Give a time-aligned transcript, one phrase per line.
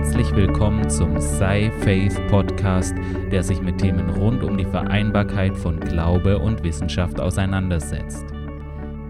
[0.00, 2.94] Herzlich willkommen zum Sei Faith Podcast,
[3.30, 8.24] der sich mit Themen rund um die Vereinbarkeit von Glaube und Wissenschaft auseinandersetzt.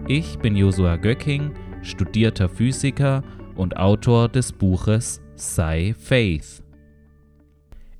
[0.09, 3.23] Ich bin Josua Göcking, studierter Physiker
[3.55, 6.61] und Autor des Buches Sei Faith.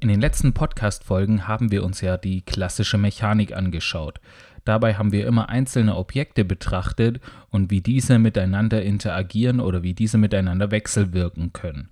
[0.02, 4.20] In den letzten Podcast-Folgen haben wir uns ja die klassische Mechanik angeschaut.
[4.66, 7.22] Dabei haben wir immer einzelne Objekte betrachtet
[7.52, 11.90] und wie diese miteinander interagieren oder wie diese miteinander wechselwirken können.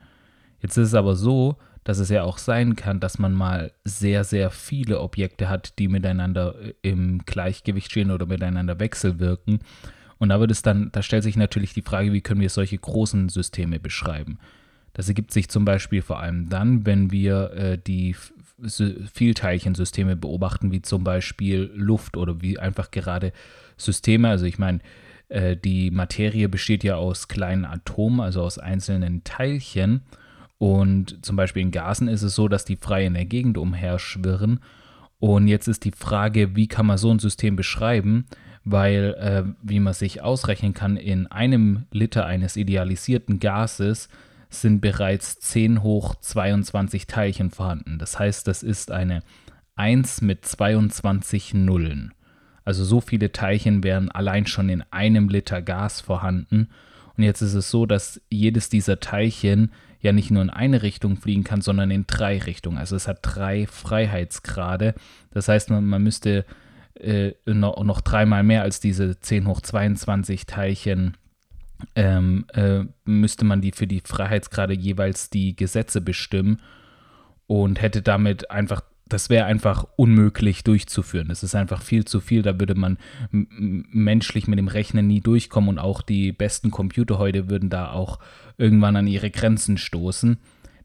[0.62, 4.24] Jetzt ist es aber so, dass es ja auch sein kann, dass man mal sehr,
[4.24, 9.60] sehr viele Objekte hat, die miteinander äh, im Gleichgewicht stehen oder miteinander wechselwirken.
[10.18, 12.78] Und da wird es dann, da stellt sich natürlich die Frage, wie können wir solche
[12.78, 14.38] großen Systeme beschreiben?
[14.94, 18.16] Das ergibt sich zum Beispiel vor allem dann, wenn wir äh, die
[19.14, 23.32] Vielteilchensysteme beobachten, wie zum Beispiel Luft oder wie einfach gerade
[23.78, 24.28] Systeme.
[24.28, 24.80] Also ich meine,
[25.30, 30.02] äh, die Materie besteht ja aus kleinen Atomen, also aus einzelnen Teilchen.
[30.60, 34.60] Und zum Beispiel in Gasen ist es so, dass die frei in der Gegend umherschwirren.
[35.18, 38.26] Und jetzt ist die Frage, wie kann man so ein System beschreiben?
[38.66, 44.10] Weil, äh, wie man sich ausrechnen kann, in einem Liter eines idealisierten Gases
[44.50, 47.98] sind bereits 10 hoch 22 Teilchen vorhanden.
[47.98, 49.24] Das heißt, das ist eine
[49.76, 52.14] 1 mit 22 Nullen.
[52.66, 56.68] Also so viele Teilchen wären allein schon in einem Liter Gas vorhanden.
[57.16, 61.18] Und jetzt ist es so, dass jedes dieser Teilchen ja nicht nur in eine Richtung
[61.18, 62.78] fliegen kann, sondern in drei Richtungen.
[62.78, 64.96] Also es hat drei Freiheitsgrade.
[65.32, 66.46] Das heißt, man, man müsste
[66.96, 71.18] äh, noch, noch dreimal mehr als diese 10 hoch 22 Teilchen
[71.96, 76.62] ähm, äh, müsste man die für die Freiheitsgrade jeweils die Gesetze bestimmen
[77.48, 81.28] und hätte damit einfach, das wäre einfach unmöglich durchzuführen.
[81.28, 82.98] Das ist einfach viel zu viel, da würde man
[83.32, 88.20] menschlich mit dem Rechnen nie durchkommen und auch die besten Computer heute würden da auch
[88.58, 90.38] irgendwann an ihre Grenzen stoßen.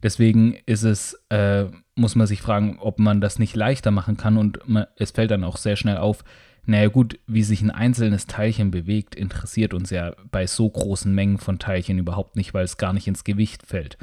[0.03, 4.37] Deswegen ist es, äh, muss man sich fragen, ob man das nicht leichter machen kann
[4.37, 6.25] und man, es fällt dann auch sehr schnell auf,
[6.67, 11.39] naja gut, wie sich ein einzelnes Teilchen bewegt, interessiert uns ja bei so großen Mengen
[11.39, 13.99] von Teilchen überhaupt nicht, weil es gar nicht ins Gewicht fällt.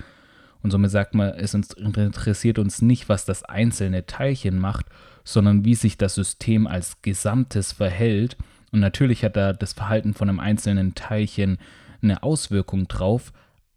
[0.64, 4.86] Und somit sagt man, es interessiert uns nicht, was das einzelne Teilchen macht,
[5.24, 8.38] sondern wie sich das System als Gesamtes verhält.
[8.72, 11.58] Und natürlich hat da das Verhalten von einem einzelnen Teilchen
[12.02, 13.34] eine Auswirkung drauf,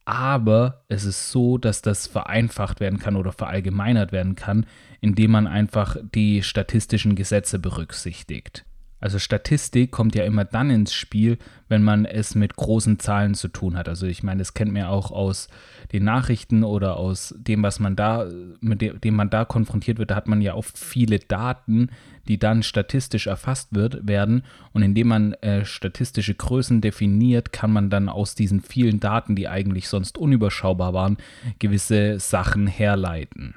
[0.07, 4.67] aber es ist so, dass das vereinfacht werden kann oder verallgemeinert werden kann,
[5.01, 8.65] indem man einfach die statistischen Gesetze berücksichtigt.
[9.01, 11.39] Also Statistik kommt ja immer dann ins Spiel,
[11.69, 13.89] wenn man es mit großen Zahlen zu tun hat.
[13.89, 15.49] Also ich meine, das kennt man ja auch aus
[15.93, 18.27] den Nachrichten oder aus dem, was man da,
[18.61, 21.91] mit dem man da konfrontiert wird, da hat man ja oft viele Daten,
[22.29, 24.43] die dann statistisch erfasst wird, werden.
[24.73, 29.49] Und indem man äh, statistische Größen definiert, kann man dann aus diesen vielen Daten, die
[29.49, 31.19] eigentlich sonst unüberschaubar waren,
[31.59, 33.55] gewisse Sachen herleiten.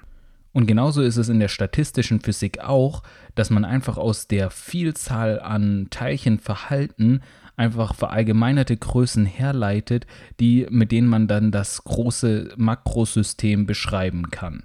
[0.58, 3.04] Und genauso ist es in der statistischen Physik auch,
[3.36, 7.22] dass man einfach aus der Vielzahl an Teilchenverhalten
[7.58, 10.08] einfach verallgemeinerte Größen herleitet,
[10.40, 14.64] die, mit denen man dann das große Makrosystem beschreiben kann.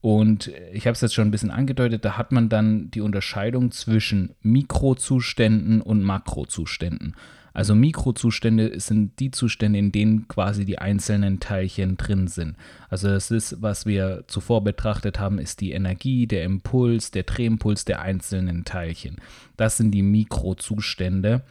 [0.00, 3.72] Und ich habe es jetzt schon ein bisschen angedeutet, da hat man dann die Unterscheidung
[3.72, 7.16] zwischen Mikrozuständen und Makrozuständen.
[7.56, 12.54] Also Mikrozustände sind die Zustände, in denen quasi die einzelnen Teilchen drin sind.
[12.90, 17.86] Also das ist, was wir zuvor betrachtet haben, ist die Energie, der Impuls, der Drehimpuls
[17.86, 19.16] der einzelnen Teilchen.
[19.56, 21.44] Das sind die Mikrozustände.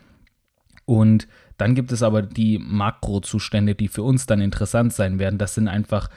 [0.85, 1.27] Und
[1.57, 5.39] dann gibt es aber die Makrozustände, die für uns dann interessant sein werden.
[5.39, 6.11] Das sind einfach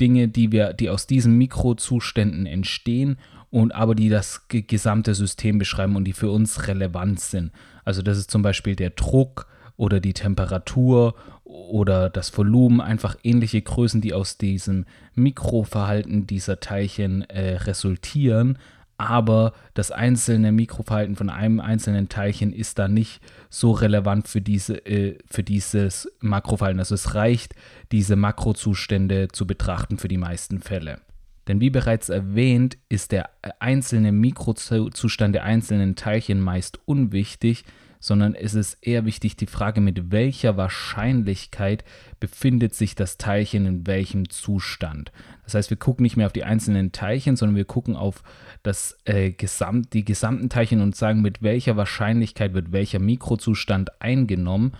[0.00, 3.18] Dinge, die wir, die aus diesen Mikrozuständen entstehen
[3.50, 7.52] und aber die das gesamte System beschreiben und die für uns relevant sind.
[7.84, 11.14] Also das ist zum Beispiel der Druck oder die Temperatur
[11.44, 18.58] oder das Volumen, einfach ähnliche Größen, die aus diesem Mikroverhalten dieser Teilchen äh, resultieren.
[19.00, 24.84] Aber das einzelne Mikroverhalten von einem einzelnen Teilchen ist da nicht so relevant für, diese,
[24.86, 26.80] äh, für dieses Makroverhalten.
[26.80, 27.54] Also es reicht,
[27.92, 30.98] diese Makrozustände zu betrachten für die meisten Fälle.
[31.48, 37.64] Denn wie bereits erwähnt, ist der einzelne Mikrozustand der einzelnen Teilchen meist unwichtig,
[38.00, 41.84] sondern es ist eher wichtig die Frage, mit welcher Wahrscheinlichkeit
[42.20, 45.10] befindet sich das Teilchen in welchem Zustand.
[45.44, 48.22] Das heißt, wir gucken nicht mehr auf die einzelnen Teilchen, sondern wir gucken auf
[48.62, 54.72] das, äh, Gesamt, die gesamten Teilchen und sagen, mit welcher Wahrscheinlichkeit wird welcher Mikrozustand eingenommen.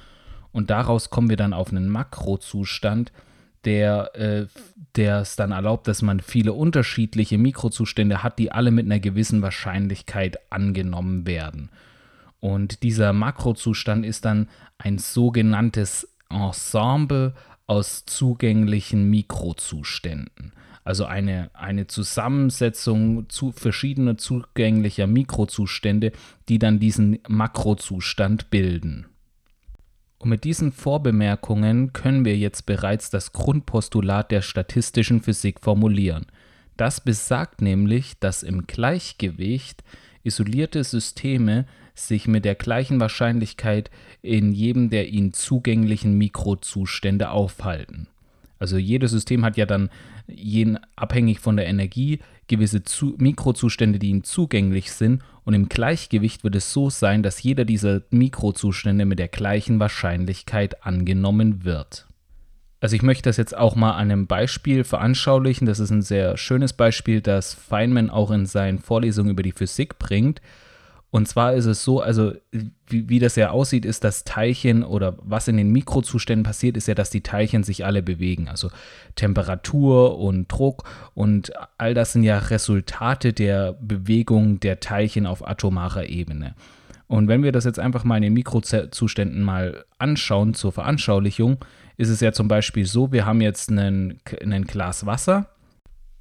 [0.52, 3.12] Und daraus kommen wir dann auf einen Makrozustand,
[3.64, 4.46] der äh,
[5.00, 10.38] es dann erlaubt, dass man viele unterschiedliche Mikrozustände hat, die alle mit einer gewissen Wahrscheinlichkeit
[10.50, 11.70] angenommen werden.
[12.40, 17.34] Und dieser Makrozustand ist dann ein sogenanntes Ensemble
[17.66, 20.52] aus zugänglichen Mikrozuständen.
[20.84, 26.12] Also eine, eine Zusammensetzung zu verschiedener zugänglicher Mikrozustände,
[26.48, 29.06] die dann diesen Makrozustand bilden.
[30.18, 36.26] Und mit diesen Vorbemerkungen können wir jetzt bereits das Grundpostulat der statistischen Physik formulieren.
[36.76, 39.82] Das besagt nämlich, dass im Gleichgewicht
[40.24, 43.90] isolierte Systeme sich mit der gleichen Wahrscheinlichkeit
[44.22, 48.08] in jedem der ihnen zugänglichen Mikrozustände aufhalten.
[48.58, 49.90] Also jedes System hat ja dann
[50.26, 55.22] jeden, abhängig von der Energie gewisse zu, Mikrozustände, die ihm zugänglich sind.
[55.44, 60.84] Und im Gleichgewicht wird es so sein, dass jeder dieser Mikrozustände mit der gleichen Wahrscheinlichkeit
[60.84, 62.06] angenommen wird.
[62.80, 65.66] Also ich möchte das jetzt auch mal an einem Beispiel veranschaulichen.
[65.66, 69.98] Das ist ein sehr schönes Beispiel, das Feynman auch in seinen Vorlesungen über die Physik
[69.98, 70.40] bringt.
[71.10, 72.34] Und zwar ist es so, also
[72.86, 76.86] wie, wie das ja aussieht, ist, dass Teilchen oder was in den Mikrozuständen passiert, ist
[76.86, 78.48] ja, dass die Teilchen sich alle bewegen.
[78.48, 78.70] Also
[79.14, 80.84] Temperatur und Druck
[81.14, 86.54] und all das sind ja Resultate der Bewegung der Teilchen auf atomarer Ebene.
[87.06, 91.64] Und wenn wir das jetzt einfach mal in den Mikrozuständen mal anschauen zur Veranschaulichung,
[91.96, 95.48] ist es ja zum Beispiel so, wir haben jetzt einen, einen Glas Wasser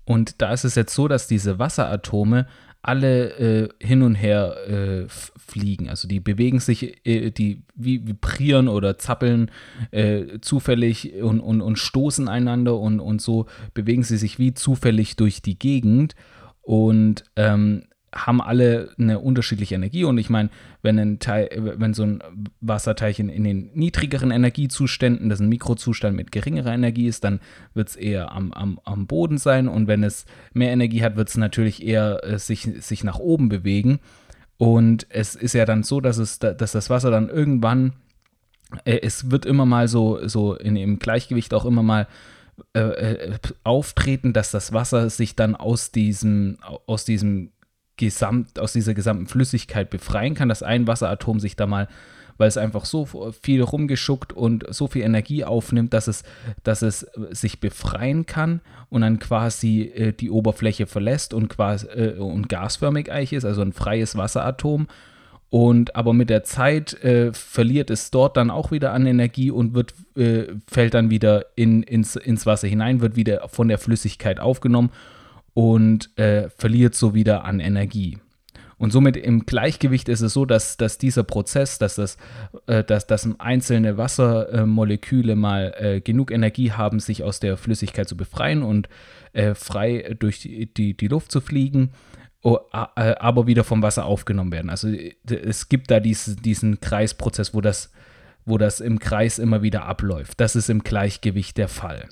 [0.07, 2.47] und da ist es jetzt so, dass diese Wasseratome
[2.87, 5.89] alle äh, hin und her äh, fliegen.
[5.89, 9.51] Also die bewegen sich, äh, die vibrieren oder zappeln
[9.91, 15.17] äh, zufällig und, und, und stoßen einander und, und so bewegen sie sich wie zufällig
[15.17, 16.15] durch die Gegend.
[16.61, 20.49] Und ähm, haben alle eine unterschiedliche Energie und ich meine,
[20.81, 22.23] wenn ein Teil, wenn so ein
[22.61, 27.41] Wasserteilchen in den niedrigeren Energiezuständen, das ein Mikrozustand mit geringerer Energie ist, dann
[27.73, 31.29] wird es eher am, am, am Boden sein und wenn es mehr Energie hat, wird
[31.29, 33.99] es natürlich eher äh, sich, sich nach oben bewegen.
[34.57, 37.93] Und es ist ja dann so, dass, es, dass das Wasser dann irgendwann,
[38.85, 42.07] äh, es wird immer mal so, so in, im Gleichgewicht auch immer mal
[42.73, 46.57] äh, äh auftreten, dass das Wasser sich dann aus diesem,
[46.87, 47.51] aus diesem
[47.97, 51.87] gesamt, aus dieser gesamten Flüssigkeit befreien kann, dass ein Wasseratom sich da mal,
[52.37, 53.05] weil es einfach so
[53.41, 56.23] viel rumgeschuckt und so viel Energie aufnimmt, dass es,
[56.63, 62.17] dass es sich befreien kann und dann quasi äh, die Oberfläche verlässt und quasi äh,
[62.19, 64.87] und gasförmig eigentlich ist, also ein freies Wasseratom.
[65.49, 69.73] Und aber mit der Zeit äh, verliert es dort dann auch wieder an Energie und
[69.73, 74.39] wird, äh, fällt dann wieder in, ins, ins Wasser hinein, wird wieder von der Flüssigkeit
[74.41, 74.91] aufgenommen
[75.57, 78.19] und äh, verliert so wieder an Energie.
[78.77, 82.17] Und somit im Gleichgewicht ist es so, dass, dass dieser Prozess, dass, das,
[82.67, 88.15] äh, dass, dass einzelne Wassermoleküle mal äh, genug Energie haben, sich aus der Flüssigkeit zu
[88.15, 88.87] befreien und
[89.33, 91.89] äh, frei durch die, die, die, Luft zu fliegen,
[92.43, 94.69] äh, aber wieder vom Wasser aufgenommen werden.
[94.69, 94.89] Also
[95.25, 97.91] es gibt da dies, diesen Kreisprozess, wo das,
[98.45, 100.39] wo das im Kreis immer wieder abläuft.
[100.39, 102.07] Das ist im Gleichgewicht der Fall.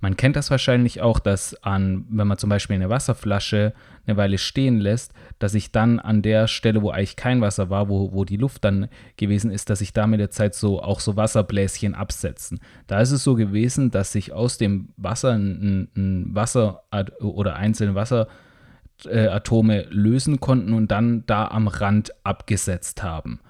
[0.00, 3.74] Man kennt das wahrscheinlich auch, dass an, wenn man zum Beispiel eine Wasserflasche
[4.06, 7.88] eine Weile stehen lässt, dass sich dann an der Stelle, wo eigentlich kein Wasser war,
[7.88, 11.00] wo, wo die Luft dann gewesen ist, dass sich da mit der Zeit so auch
[11.00, 12.60] so Wasserbläschen absetzen.
[12.86, 16.82] Da ist es so gewesen, dass sich aus dem Wasser ein, ein Wasser
[17.20, 23.40] oder einzelne Wasseratome lösen konnten und dann da am Rand abgesetzt haben.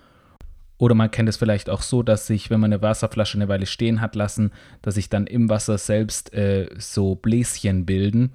[0.80, 3.66] Oder man kennt es vielleicht auch so, dass sich, wenn man eine Wasserflasche eine Weile
[3.66, 8.32] stehen hat lassen, dass sich dann im Wasser selbst äh, so Bläschen bilden.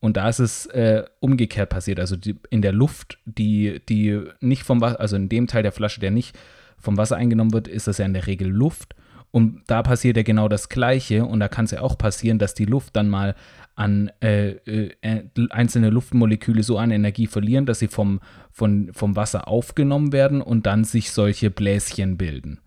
[0.00, 2.00] Und da ist es äh, umgekehrt passiert.
[2.00, 5.70] Also die, in der Luft, die, die nicht vom Wasser, also in dem Teil der
[5.70, 6.36] Flasche, der nicht
[6.78, 8.96] vom Wasser eingenommen wird, ist das ja in der Regel Luft.
[9.30, 11.24] Und da passiert ja genau das Gleiche.
[11.24, 13.36] Und da kann es ja auch passieren, dass die Luft dann mal
[13.74, 14.92] an äh, äh,
[15.50, 20.66] einzelne Luftmoleküle so an Energie verlieren, dass sie vom, von, vom Wasser aufgenommen werden und
[20.66, 22.60] dann sich solche Bläschen bilden.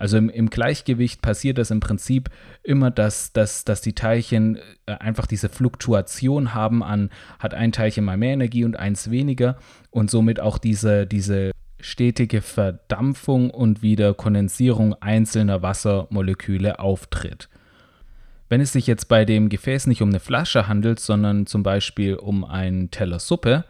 [0.00, 2.30] Also im, im Gleichgewicht passiert das im Prinzip
[2.62, 8.06] immer, dass, dass, dass die Teilchen äh, einfach diese Fluktuation haben an, hat ein Teilchen
[8.06, 9.58] mal mehr Energie und eins weniger
[9.90, 17.49] und somit auch diese, diese stetige Verdampfung und wieder Kondensierung einzelner Wassermoleküle auftritt.
[18.50, 22.16] Wenn es sich jetzt bei dem Gefäß nicht um eine Flasche handelt, sondern zum Beispiel
[22.16, 23.64] um einen Teller Suppe,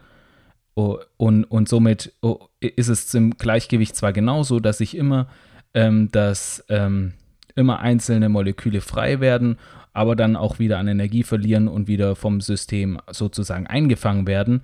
[0.73, 5.27] oh, und, und somit oh, ist es im Gleichgewicht zwar genauso, dass sich immer,
[5.75, 7.13] ähm, dass, ähm,
[7.55, 9.57] immer einzelne Moleküle frei werden,
[9.93, 14.63] aber dann auch wieder an Energie verlieren und wieder vom System sozusagen eingefangen werden.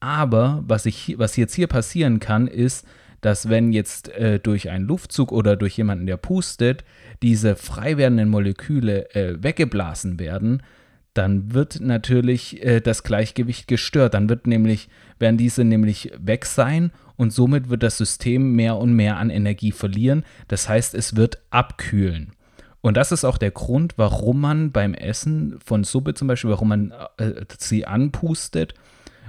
[0.00, 2.84] Aber was, ich, was jetzt hier passieren kann, ist,
[3.26, 6.84] dass wenn jetzt äh, durch einen Luftzug oder durch jemanden, der pustet,
[7.22, 10.62] diese frei werdenden Moleküle äh, weggeblasen werden,
[11.12, 14.14] dann wird natürlich äh, das Gleichgewicht gestört.
[14.14, 18.92] Dann wird nämlich, werden diese nämlich weg sein und somit wird das System mehr und
[18.92, 20.24] mehr an Energie verlieren.
[20.46, 22.30] Das heißt, es wird abkühlen.
[22.80, 26.68] Und das ist auch der Grund, warum man beim Essen von Suppe zum Beispiel, warum
[26.68, 28.74] man äh, sie anpustet,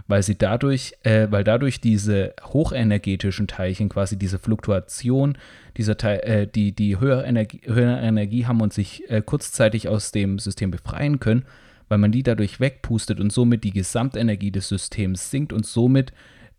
[0.07, 5.37] weil sie dadurch, äh, weil dadurch diese hochenergetischen Teilchen, quasi diese Fluktuation,
[5.75, 10.11] dieser Teil, äh, die, die höhere Energie, höhere Energie haben und sich äh, kurzzeitig aus
[10.11, 11.45] dem System befreien können,
[11.89, 16.13] weil man die dadurch wegpustet und somit die Gesamtenergie des Systems sinkt und somit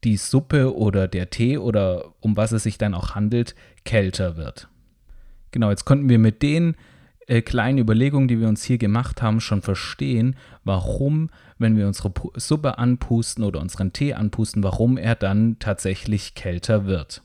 [0.04, 4.68] die Suppe oder der Tee oder um was es sich dann auch handelt, kälter wird.
[5.50, 6.76] Genau, jetzt konnten wir mit den
[7.28, 12.12] äh, kleinen Überlegungen, die wir uns hier gemacht haben, schon verstehen, warum, wenn wir unsere
[12.34, 17.22] Suppe anpusten oder unseren Tee anpusten, warum er dann tatsächlich kälter wird.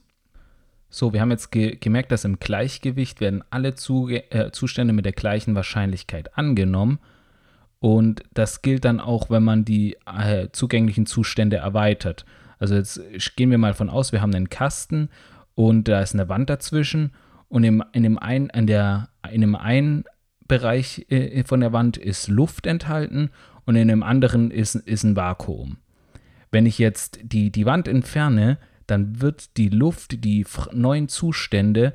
[0.90, 5.06] So, wir haben jetzt ge gemerkt, dass im Gleichgewicht werden alle Zuge äh, Zustände mit
[5.06, 7.00] der gleichen Wahrscheinlichkeit angenommen.
[7.80, 12.26] Und das gilt dann auch, wenn man die äh, zugänglichen Zustände erweitert.
[12.60, 13.02] Also jetzt
[13.36, 15.10] gehen wir mal von aus, wir haben einen Kasten
[15.56, 17.12] und da ist eine Wand dazwischen
[17.54, 20.06] und im, in, dem einen, in, der, in dem einen
[20.48, 23.30] Bereich äh, von der Wand ist Luft enthalten
[23.66, 25.78] und in dem anderen ist, ist ein Vakuum.
[26.50, 28.58] Wenn ich jetzt die, die Wand entferne,
[28.88, 31.94] dann wird die Luft, die neuen Zustände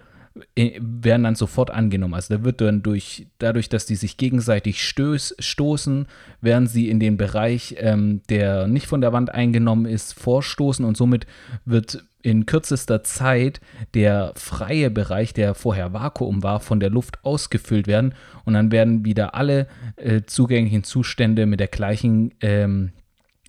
[0.54, 2.14] äh, werden dann sofort angenommen.
[2.14, 6.06] Also da wird dann durch, dadurch, dass die sich gegenseitig stöß, stoßen,
[6.40, 10.96] werden sie in den Bereich, ähm, der nicht von der Wand eingenommen ist, vorstoßen und
[10.96, 11.26] somit
[11.64, 13.60] wird in kürzester Zeit
[13.94, 19.04] der freie Bereich, der vorher Vakuum war, von der Luft ausgefüllt werden und dann werden
[19.04, 19.66] wieder alle
[19.96, 22.92] äh, zugänglichen Zustände mit der gleichen ähm,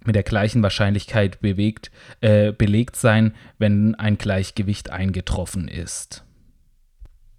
[0.05, 6.23] mit der gleichen Wahrscheinlichkeit bewegt, äh, belegt sein, wenn ein Gleichgewicht eingetroffen ist.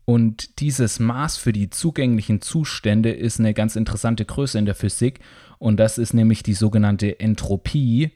[0.04, 5.20] Und dieses Maß für die zugänglichen Zustände ist eine ganz interessante Größe in der Physik
[5.58, 8.10] und das ist nämlich die sogenannte Entropie.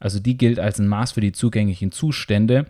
[0.00, 2.66] Also die gilt als ein Maß für die zugänglichen Zustände.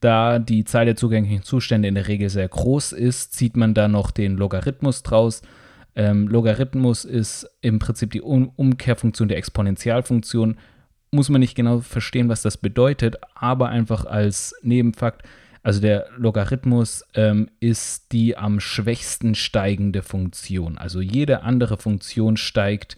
[0.00, 3.88] Da die Zahl der zugänglichen Zustände in der Regel sehr groß ist, zieht man da
[3.88, 5.42] noch den Logarithmus draus.
[5.94, 10.58] Ähm, Logarithmus ist im Prinzip die um Umkehrfunktion der Exponentialfunktion.
[11.12, 15.22] Muss man nicht genau verstehen, was das bedeutet, aber einfach als Nebenfakt
[15.62, 20.76] also der Logarithmus ähm, ist die am schwächsten steigende Funktion.
[20.76, 22.96] Also jede andere Funktion steigt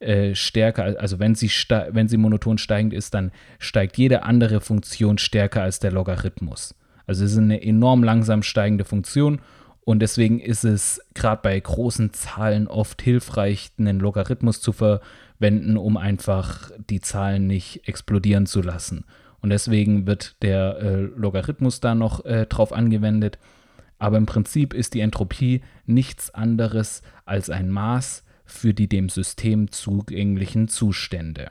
[0.00, 1.50] äh, stärker, also wenn sie,
[1.90, 6.74] wenn sie monoton steigend ist, dann steigt jede andere Funktion stärker als der Logarithmus.
[7.06, 9.40] Also es ist eine enorm langsam steigende Funktion
[9.82, 15.96] und deswegen ist es gerade bei großen Zahlen oft hilfreich, einen Logarithmus zu verwenden, um
[15.96, 19.04] einfach die Zahlen nicht explodieren zu lassen.
[19.42, 23.38] Und deswegen wird der äh, Logarithmus da noch äh, drauf angewendet.
[23.98, 29.70] Aber im Prinzip ist die Entropie nichts anderes als ein Maß für die dem System
[29.70, 31.50] zugänglichen Zustände.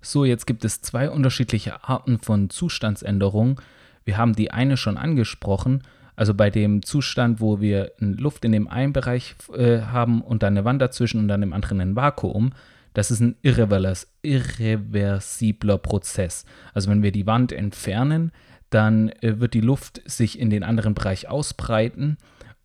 [0.00, 3.56] So, jetzt gibt es zwei unterschiedliche Arten von Zustandsänderungen.
[4.04, 5.82] Wir haben die eine schon angesprochen,
[6.16, 10.54] also bei dem Zustand, wo wir Luft in dem einen Bereich äh, haben und dann
[10.54, 12.52] eine Wand dazwischen und dann im anderen ein Vakuum,
[12.94, 16.46] das ist ein irreversibler Prozess.
[16.74, 18.32] Also wenn wir die Wand entfernen,
[18.70, 22.18] dann äh, wird die Luft sich in den anderen Bereich ausbreiten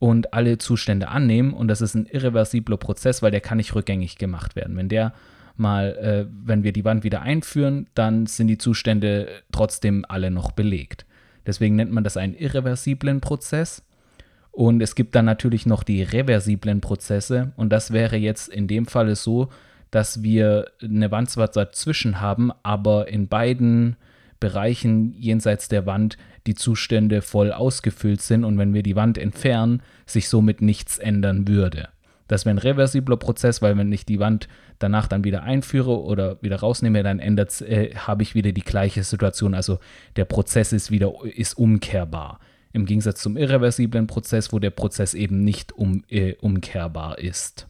[0.04, 1.54] und alle Zustände annehmen.
[1.54, 4.76] Und das ist ein irreversibler Prozess, weil der kann nicht rückgängig gemacht werden.
[4.76, 5.14] Wenn der
[5.56, 10.52] mal, äh, wenn wir die Wand wieder einführen, dann sind die Zustände trotzdem alle noch
[10.52, 11.06] belegt.
[11.48, 13.82] Deswegen nennt man das einen irreversiblen Prozess.
[14.52, 17.54] Und es gibt dann natürlich noch die reversiblen Prozesse.
[17.56, 19.48] Und das wäre jetzt in dem Falle so,
[19.90, 23.96] dass wir eine Wand zwar dazwischen haben, aber in beiden
[24.42, 29.82] Bereichen jenseits der Wand die Zustände voll ausgefüllt sind und wenn wir die Wand entfernen,
[30.06, 31.90] sich somit nichts ändern würde.
[32.28, 34.48] Das wäre ein reversibler Prozess, weil wenn ich die Wand
[34.80, 39.04] danach dann wieder einführe oder wieder rausnehme, dann ändert äh, habe ich wieder die gleiche
[39.04, 39.54] Situation.
[39.54, 39.80] Also
[40.16, 42.40] der Prozess ist wieder ist umkehrbar.
[42.72, 47.68] Im Gegensatz zum irreversiblen Prozess, wo der Prozess eben nicht um, äh, umkehrbar ist.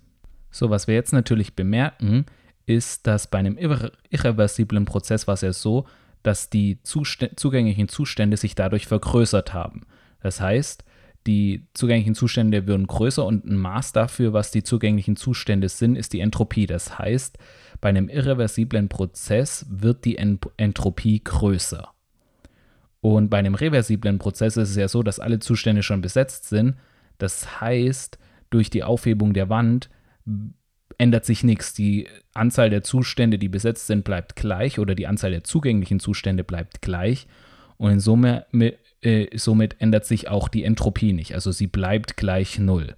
[0.49, 2.25] So, was wir jetzt natürlich bemerken,
[2.65, 5.85] ist, dass bei einem irre irreversiblen Prozess war es ja so,
[6.23, 9.85] dass die Zust zugänglichen Zustände sich dadurch vergrößert haben.
[10.21, 10.83] Das heißt,
[11.27, 16.13] die zugänglichen Zustände würden größer und ein Maß dafür, was die zugänglichen Zustände sind, ist
[16.13, 16.65] die Entropie.
[16.65, 17.37] Das heißt,
[17.79, 21.89] bei einem irreversiblen Prozess wird die Ent Entropie größer.
[22.99, 26.75] Und bei einem reversiblen Prozess ist es ja so, dass alle Zustände schon besetzt sind.
[27.17, 28.17] Das heißt,
[28.49, 29.89] durch die Aufhebung der Wand
[30.97, 31.73] ändert sich nichts.
[31.73, 36.43] Die Anzahl der Zustände, die besetzt sind, bleibt gleich oder die Anzahl der zugänglichen Zustände
[36.43, 37.27] bleibt gleich.
[37.77, 38.45] Und in Summe,
[39.01, 41.33] äh, somit ändert sich auch die Entropie nicht.
[41.33, 42.95] Also sie bleibt gleich null.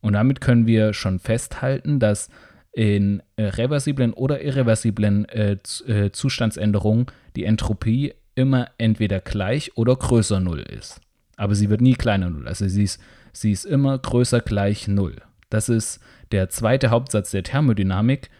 [0.00, 2.30] Und damit können wir schon festhalten, dass
[2.72, 10.40] in äh, reversiblen oder irreversiblen äh, äh Zustandsänderungen die Entropie immer entweder gleich oder größer
[10.40, 11.00] null ist.
[11.36, 12.48] Aber sie wird nie kleiner null.
[12.48, 13.00] Also sie ist,
[13.32, 15.16] sie ist immer größer gleich null.
[15.50, 16.00] Das ist
[16.32, 18.30] der zweite Hauptsatz der Thermodynamik,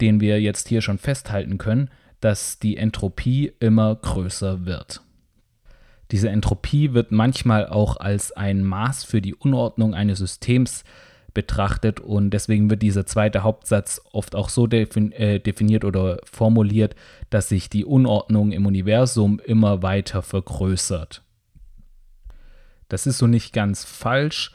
[0.00, 1.90] den wir jetzt hier schon festhalten können,
[2.20, 5.02] dass die Entropie immer größer wird.
[6.10, 10.84] Diese Entropie wird manchmal auch als ein Maß für die Unordnung eines Systems
[11.34, 16.94] betrachtet und deswegen wird dieser zweite Hauptsatz oft auch so äh, definiert oder formuliert,
[17.30, 21.22] dass sich die Unordnung im Universum immer weiter vergrößert.
[22.88, 24.54] Das ist so nicht ganz falsch,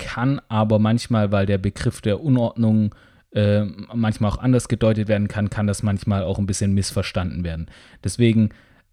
[0.00, 2.94] kann aber manchmal, weil der Begriff der Unordnung
[3.32, 3.64] äh,
[3.94, 7.66] manchmal auch anders gedeutet werden kann, kann das manchmal auch ein bisschen missverstanden werden.
[8.02, 8.48] Deswegen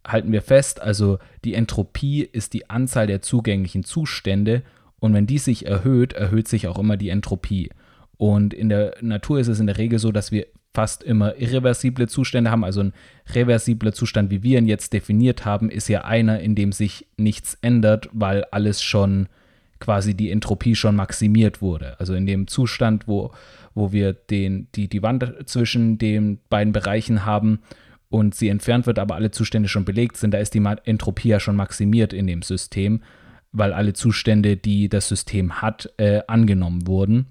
[0.05, 4.61] halten wir fest, also die Entropie ist die Anzahl der zugänglichen Zustände
[4.99, 7.69] und wenn die sich erhöht, erhöht sich auch immer die Entropie.
[8.17, 12.07] Und in der Natur ist es in der Regel so, dass wir fast immer irreversible
[12.07, 12.63] Zustände haben.
[12.63, 12.93] Also ein
[13.33, 17.57] reversibler Zustand, wie wir ihn jetzt definiert haben, ist ja einer, in dem sich nichts
[17.61, 19.27] ändert, weil alles schon
[19.79, 21.99] quasi die Entropie schon maximiert wurde.
[21.99, 23.31] Also in dem Zustand, wo,
[23.73, 27.59] wo wir den, die, die Wand zwischen den beiden Bereichen haben
[28.09, 31.39] und sie entfernt wird, aber alle Zustände schon belegt sind, da ist die Entropie ja
[31.39, 33.01] schon maximiert in dem System,
[33.51, 37.27] weil alle Zustände, die das System hat, äh, angenommen wurden.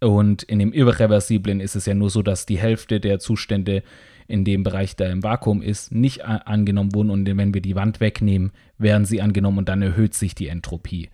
[0.00, 3.82] Und in dem Irreversiblen ist es ja nur so, dass die Hälfte der Zustände
[4.28, 7.10] in dem Bereich, der im Vakuum ist, nicht angenommen wurden.
[7.10, 11.08] Und wenn wir die Wand wegnehmen, werden sie angenommen und dann erhöht sich die Entropie.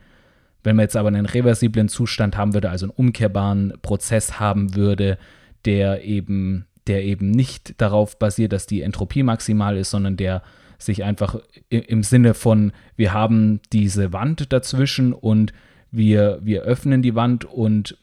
[0.65, 5.19] Wenn man jetzt aber einen reversiblen Zustand haben würde, also einen umkehrbaren Prozess haben würde,
[5.65, 10.43] der eben, der eben nicht darauf basiert, dass die Entropie maximal ist, sondern der
[10.79, 11.37] sich einfach
[11.69, 15.53] im Sinne von, wir haben diese Wand dazwischen und
[15.91, 17.97] wir, wir öffnen die Wand und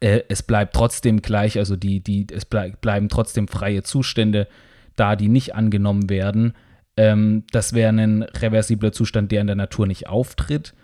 [0.00, 4.48] äh, es bleibt trotzdem gleich, also die, die, es bleib, bleiben trotzdem freie Zustände
[4.96, 6.54] da, die nicht angenommen werden.
[6.96, 10.74] Ähm, das wäre ein reversibler Zustand, der in der Natur nicht auftritt.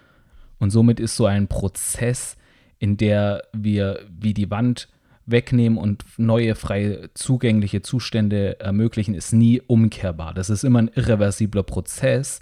[0.59, 2.37] Und somit ist so ein Prozess,
[2.79, 4.89] in der wir wie die Wand
[5.27, 10.35] wegnehmen und neue freie zugängliche Zustände ermöglichen, ist nie umkehrbar.
[10.35, 12.41] Das ist immer ein irreversibler Prozess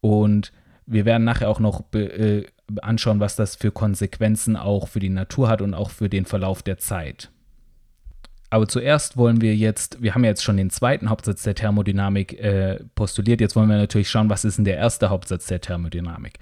[0.00, 0.52] und
[0.86, 2.44] wir werden nachher auch noch äh,
[2.80, 6.62] anschauen, was das für Konsequenzen auch für die Natur hat und auch für den Verlauf
[6.62, 7.30] der Zeit.
[8.50, 12.38] Aber zuerst wollen wir jetzt, wir haben ja jetzt schon den zweiten Hauptsatz der Thermodynamik
[12.38, 16.38] äh, postuliert, jetzt wollen wir natürlich schauen, was ist denn der erste Hauptsatz der Thermodynamik.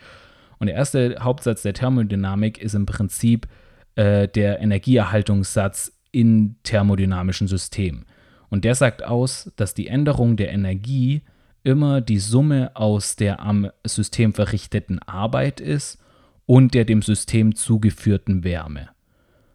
[0.60, 3.48] Und der erste Hauptsatz der Thermodynamik ist im Prinzip
[3.96, 8.04] äh, der Energieerhaltungssatz in thermodynamischen Systemen.
[8.50, 11.22] Und der sagt aus, dass die Änderung der Energie
[11.62, 15.98] immer die Summe aus der am System verrichteten Arbeit ist
[16.46, 18.88] und der dem System zugeführten Wärme.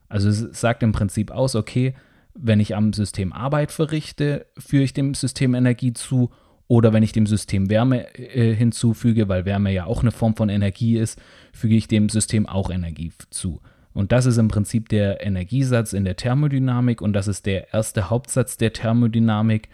[0.07, 1.93] Also es sagt im Prinzip aus, okay,
[2.33, 6.31] wenn ich am System Arbeit verrichte, führe ich dem System Energie zu
[6.67, 10.49] oder wenn ich dem System Wärme äh, hinzufüge, weil Wärme ja auch eine Form von
[10.49, 11.21] Energie ist,
[11.53, 13.61] füge ich dem System auch Energie zu.
[13.93, 18.09] Und das ist im Prinzip der Energiesatz in der Thermodynamik und das ist der erste
[18.09, 19.69] Hauptsatz der Thermodynamik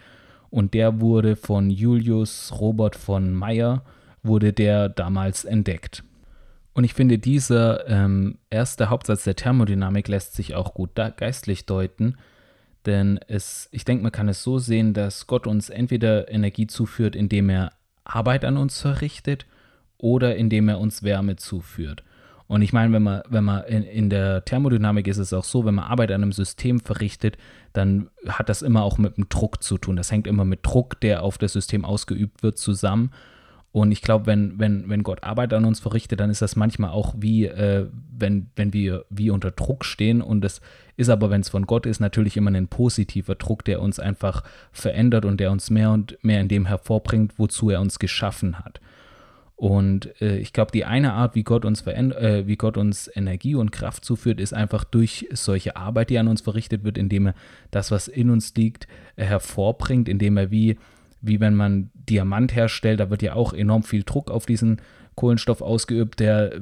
[0.50, 3.82] und der wurde von Julius Robert von Meyer,
[4.22, 6.04] wurde der damals entdeckt.
[6.74, 12.16] Und ich finde, dieser ähm, erste Hauptsatz der Thermodynamik lässt sich auch gut geistlich deuten,
[12.86, 17.16] denn es, ich denke, man kann es so sehen, dass Gott uns entweder Energie zuführt,
[17.16, 17.72] indem er
[18.04, 19.46] Arbeit an uns verrichtet
[19.98, 22.02] oder indem er uns Wärme zuführt.
[22.48, 25.64] Und ich meine, wenn man, wenn man in, in der Thermodynamik ist es auch so,
[25.64, 27.38] wenn man Arbeit an einem System verrichtet,
[27.72, 29.96] dann hat das immer auch mit dem Druck zu tun.
[29.96, 33.12] Das hängt immer mit Druck, der auf das System ausgeübt wird, zusammen.
[33.72, 36.90] Und ich glaube, wenn, wenn, wenn Gott Arbeit an uns verrichtet, dann ist das manchmal
[36.90, 40.20] auch wie, äh, wenn, wenn wir wie unter Druck stehen.
[40.20, 40.60] Und das
[40.98, 44.44] ist aber, wenn es von Gott ist, natürlich immer ein positiver Druck, der uns einfach
[44.72, 48.80] verändert und der uns mehr und mehr in dem hervorbringt, wozu er uns geschaffen hat.
[49.56, 53.54] Und äh, ich glaube, die eine Art, wie Gott, uns äh, wie Gott uns Energie
[53.54, 57.34] und Kraft zuführt, ist einfach durch solche Arbeit, die an uns verrichtet wird, indem er
[57.70, 60.78] das, was in uns liegt, äh, hervorbringt, indem er wie,
[61.22, 64.80] wie wenn man Diamant herstellt, da wird ja auch enorm viel Druck auf diesen
[65.14, 66.60] Kohlenstoff ausgeübt, der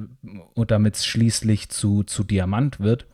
[0.55, 3.07] und damit schließlich zu, zu Diamant wird.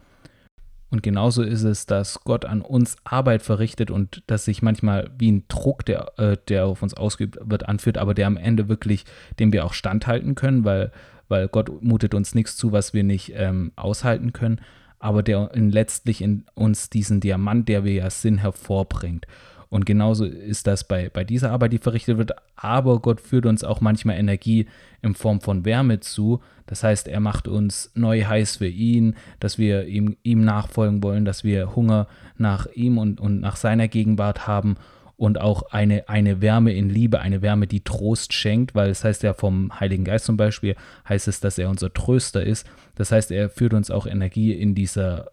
[0.88, 5.32] Und genauso ist es, dass Gott an uns Arbeit verrichtet und dass sich manchmal wie
[5.32, 9.04] ein Druck, der, äh, der auf uns ausgeübt wird, anführt, aber der am Ende wirklich,
[9.38, 10.92] dem wir auch standhalten können, weil,
[11.28, 14.61] weil Gott mutet uns nichts zu, was wir nicht ähm, aushalten können,
[14.98, 19.26] aber der in, letztlich in uns diesen Diamant, der wir ja sind, hervorbringt.
[19.68, 22.33] Und genauso ist das bei, bei dieser Arbeit, die verrichtet wird.
[22.55, 24.66] Aber Gott führt uns auch manchmal Energie
[25.02, 26.40] in Form von Wärme zu.
[26.66, 31.24] Das heißt, er macht uns neu heiß für ihn, dass wir ihm, ihm nachfolgen wollen,
[31.24, 32.07] dass wir Hunger
[32.38, 34.76] nach ihm und, und nach seiner Gegenwart haben.
[35.16, 39.22] und auch eine, eine Wärme in Liebe, eine Wärme, die Trost schenkt, weil es heißt
[39.22, 40.76] ja vom Heiligen Geist zum Beispiel,
[41.09, 42.66] heißt es, dass er unser Tröster ist.
[42.96, 45.31] Das heißt, er führt uns auch Energie in dieser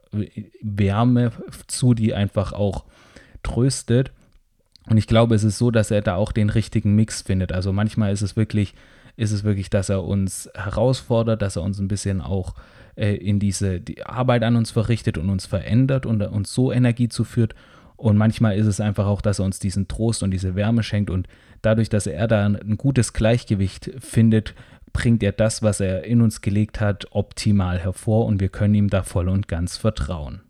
[0.62, 1.34] Wärme
[1.68, 2.86] zu, die einfach auch
[3.44, 4.12] tröstet.
[4.90, 7.52] Und ich glaube, es ist so, dass er da auch den richtigen Mix findet.
[7.52, 8.74] Also manchmal ist es wirklich,
[9.16, 12.56] ist es wirklich, dass er uns herausfordert, dass er uns ein bisschen auch
[12.96, 17.10] äh, in diese die Arbeit an uns verrichtet und uns verändert und uns so Energie
[17.10, 17.56] zuführt.
[17.96, 21.10] Und manchmal ist es einfach auch, dass er uns diesen Trost und diese Wärme schenkt.
[21.10, 21.28] Und
[21.62, 24.54] dadurch, dass er da ein gutes Gleichgewicht findet,
[24.92, 28.90] bringt er das, was er in uns gelegt hat, optimal hervor und wir können ihm
[28.90, 30.42] da voll und ganz vertrauen.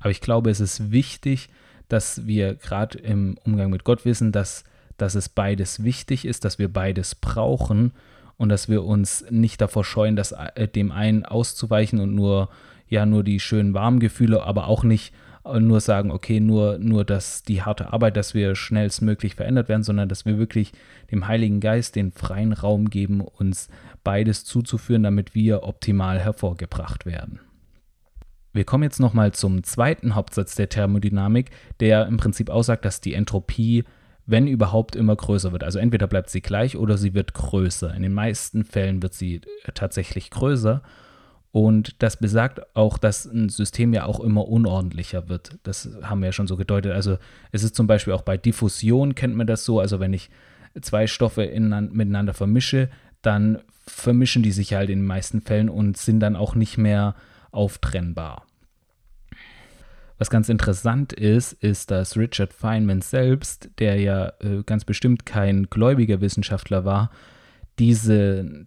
[0.00, 1.48] Aber ich glaube, es ist wichtig,
[1.92, 4.64] dass wir gerade im Umgang mit Gott wissen, dass,
[4.96, 7.92] dass es beides wichtig ist, dass wir beides brauchen
[8.36, 12.48] und dass wir uns nicht davor scheuen, das äh, dem einen auszuweichen und nur
[12.88, 15.12] ja nur die schönen warmen Gefühle, aber auch nicht
[15.58, 20.08] nur sagen, okay, nur, nur dass die harte Arbeit, dass wir schnellstmöglich verändert werden, sondern
[20.08, 20.72] dass wir wirklich
[21.10, 23.68] dem Heiligen Geist den freien Raum geben, uns
[24.04, 27.40] beides zuzuführen, damit wir optimal hervorgebracht werden.
[28.52, 33.14] Wir kommen jetzt nochmal zum zweiten Hauptsatz der Thermodynamik, der im Prinzip aussagt, dass die
[33.14, 33.84] Entropie,
[34.26, 35.62] wenn überhaupt, immer größer wird.
[35.62, 37.94] Also entweder bleibt sie gleich oder sie wird größer.
[37.94, 39.40] In den meisten Fällen wird sie
[39.74, 40.82] tatsächlich größer.
[41.52, 45.58] Und das besagt auch, dass ein System ja auch immer unordentlicher wird.
[45.64, 46.92] Das haben wir ja schon so gedeutet.
[46.92, 47.18] Also
[47.50, 49.80] es ist zum Beispiel auch bei Diffusion, kennt man das so.
[49.80, 50.30] Also wenn ich
[50.80, 52.88] zwei Stoffe in, miteinander vermische,
[53.22, 57.16] dann vermischen die sich halt in den meisten Fällen und sind dann auch nicht mehr
[57.52, 58.46] auftrennbar.
[60.18, 65.70] Was ganz interessant ist, ist, dass Richard Feynman selbst, der ja äh, ganz bestimmt kein
[65.70, 67.10] gläubiger Wissenschaftler war,
[67.78, 68.66] diese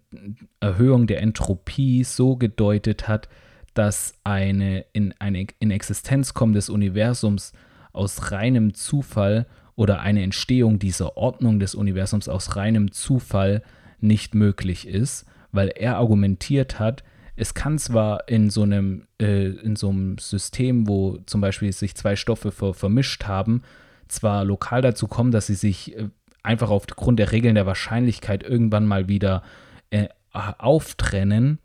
[0.58, 3.28] Erhöhung der Entropie so gedeutet hat,
[3.74, 7.52] dass eine in eine in Existenz kommen des Universums
[7.92, 13.62] aus reinem Zufall oder eine Entstehung dieser Ordnung des Universums aus reinem Zufall
[14.00, 17.04] nicht möglich ist, weil er argumentiert hat,
[17.36, 21.94] es kann zwar in so einem, äh, in so einem System, wo zum Beispiel sich
[21.94, 23.62] zwei Stoffe ver vermischt haben,
[24.08, 26.08] zwar lokal dazu kommen, dass sie sich äh,
[26.42, 29.42] einfach aufgrund der Regeln der Wahrscheinlichkeit irgendwann mal wieder
[29.90, 31.58] äh, auftrennen.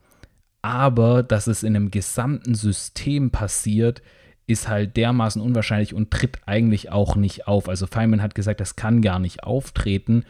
[0.62, 4.02] Aber dass es in einem gesamten System passiert,
[4.48, 7.70] ist halt dermaßen unwahrscheinlich und tritt eigentlich auch nicht auf.
[7.70, 10.24] Also Feynman hat gesagt, das kann gar nicht auftreten.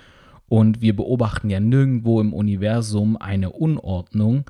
[0.49, 4.45] Und wir beobachten ja nirgendwo im Universum eine Unordnung.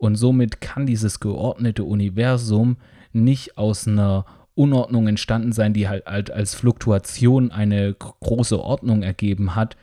[0.00, 2.78] Und somit kann dieses geordnete Universum
[3.12, 9.54] nicht aus einer Unordnung entstanden sein, die halt, halt als Fluktuation eine große Ordnung ergeben
[9.54, 9.76] hat,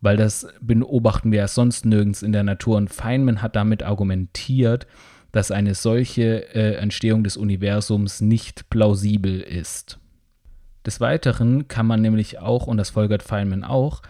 [0.00, 2.76] weil das beobachten wir ja sonst nirgends in der Natur.
[2.76, 4.86] Und Feynman hat damit argumentiert,
[5.32, 9.98] dass eine solche äh, Entstehung des Universums nicht plausibel ist.
[10.86, 14.02] Des Weiteren kann man nämlich auch, und das folgert Feynman auch,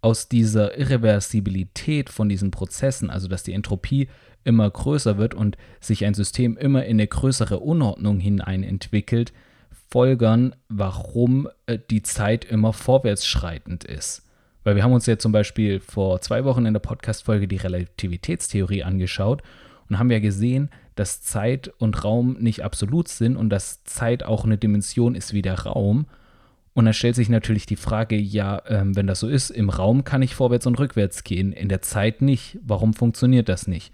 [0.00, 4.08] aus dieser Irreversibilität von diesen Prozessen, also dass die Entropie
[4.44, 9.32] immer größer wird und sich ein System immer in eine größere Unordnung hinein entwickelt,
[9.90, 14.26] folgern, warum äh, die Zeit immer vorwärtsschreitend ist.
[14.64, 18.84] Weil wir haben uns ja zum Beispiel vor zwei Wochen in der Podcast-Folge die Relativitätstheorie
[18.84, 19.42] angeschaut
[19.88, 24.44] und haben ja gesehen, dass Zeit und Raum nicht absolut sind und dass Zeit auch
[24.44, 26.06] eine Dimension ist wie der Raum.
[26.74, 30.04] Und dann stellt sich natürlich die Frage, ja, ähm, wenn das so ist, im Raum
[30.04, 32.58] kann ich vorwärts und rückwärts gehen, in der Zeit nicht.
[32.62, 33.92] Warum funktioniert das nicht?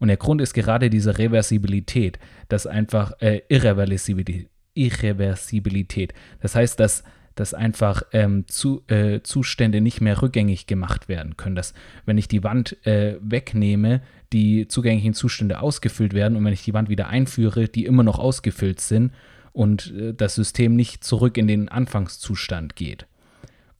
[0.00, 6.14] Und der Grund ist gerade diese Reversibilität, dass einfach äh, Irreversibilität, Irreversibilität.
[6.40, 11.54] Das heißt, dass, dass einfach ähm, zu, äh, Zustände nicht mehr rückgängig gemacht werden können.
[11.54, 11.74] Dass,
[12.06, 14.00] wenn ich die Wand äh, wegnehme,
[14.32, 18.18] die zugänglichen Zustände ausgefüllt werden und wenn ich die Wand wieder einführe, die immer noch
[18.18, 19.12] ausgefüllt sind
[19.52, 23.06] und äh, das System nicht zurück in den Anfangszustand geht.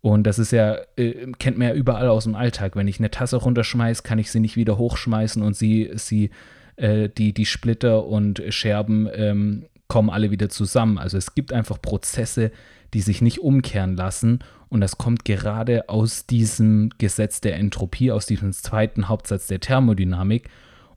[0.03, 2.75] Und das ist ja, äh, kennt man ja überall aus dem Alltag.
[2.75, 6.31] Wenn ich eine Tasse runterschmeiße, kann ich sie nicht wieder hochschmeißen und sie, sie
[6.77, 10.97] äh, die, die Splitter und Scherben ähm, kommen alle wieder zusammen.
[10.97, 12.51] Also es gibt einfach Prozesse,
[12.95, 14.41] die sich nicht umkehren lassen.
[14.69, 20.49] Und das kommt gerade aus diesem Gesetz der Entropie, aus diesem zweiten Hauptsatz der Thermodynamik.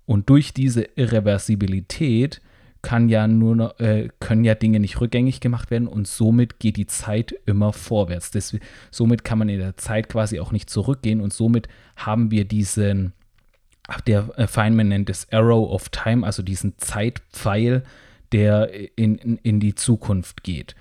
[0.05, 2.41] Und durch diese Irreversibilität
[2.83, 6.85] kann ja nur äh, können ja Dinge nicht rückgängig gemacht werden und somit geht die
[6.85, 8.29] Zeit immer vorwärts.
[8.29, 8.55] Das,
[8.91, 13.13] somit kann man in der Zeit quasi auch nicht zurückgehen und somit haben wir diesen,
[14.05, 17.83] der Feynman nennt es Arrow of Time, also diesen Zeitpfeil,
[18.33, 20.75] der in, in, in die Zukunft geht.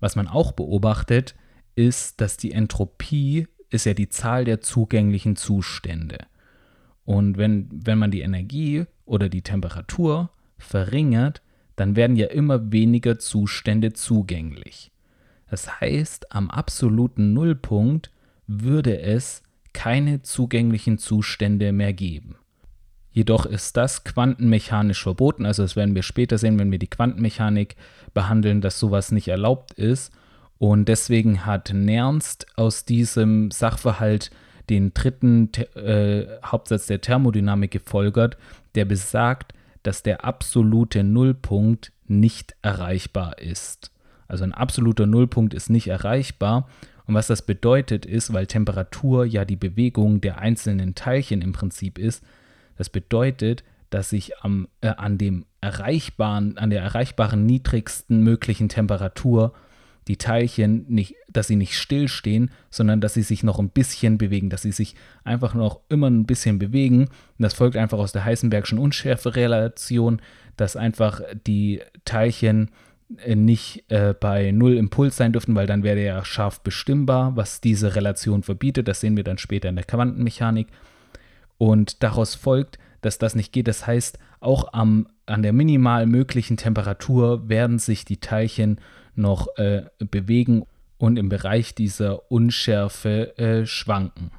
[0.00, 1.34] Was man auch beobachtet,
[1.76, 6.18] ist, dass die Entropie ist ja die Zahl der zugänglichen Zustände.
[7.04, 11.42] Und wenn, wenn man die Energie oder die Temperatur verringert,
[11.76, 14.90] dann werden ja immer weniger Zustände zugänglich.
[15.48, 18.10] Das heißt, am absoluten Nullpunkt
[18.46, 19.42] würde es
[19.72, 22.36] keine zugänglichen Zustände mehr geben.
[23.10, 27.76] Jedoch ist das quantenmechanisch verboten, also das werden wir später sehen, wenn wir die Quantenmechanik
[28.14, 30.12] behandeln, dass sowas nicht erlaubt ist.
[30.58, 34.30] Und deswegen hat Nernst aus diesem Sachverhalt
[34.68, 38.36] den dritten äh, Hauptsatz der Thermodynamik gefolgert,
[38.74, 43.92] der besagt, dass der absolute Nullpunkt nicht erreichbar ist.
[44.26, 46.68] Also ein absoluter Nullpunkt ist nicht erreichbar.
[47.06, 51.98] Und was das bedeutet ist, weil Temperatur ja die Bewegung der einzelnen Teilchen im Prinzip
[51.98, 52.22] ist,
[52.76, 59.54] das bedeutet, dass sich am, äh, an dem erreichbaren, an der erreichbaren niedrigsten möglichen Temperatur
[60.08, 64.48] die Teilchen nicht, dass sie nicht stillstehen, sondern dass sie sich noch ein bisschen bewegen,
[64.48, 67.02] dass sie sich einfach noch immer ein bisschen bewegen.
[67.02, 70.20] Und das folgt einfach aus der Heisenbergschen Unschärferelation,
[70.56, 72.70] dass einfach die Teilchen
[73.18, 77.60] äh, nicht äh, bei Null Impuls sein dürften, weil dann wäre ja scharf bestimmbar, was
[77.60, 78.88] diese Relation verbietet.
[78.88, 80.68] Das sehen wir dann später in der Quantenmechanik.
[81.58, 83.68] Und daraus folgt, dass das nicht geht.
[83.68, 88.80] Das heißt, auch am, an der minimal möglichen Temperatur werden sich die Teilchen
[89.18, 90.64] noch äh, bewegen
[90.96, 94.30] und im Bereich dieser Unschärfe äh, schwanken.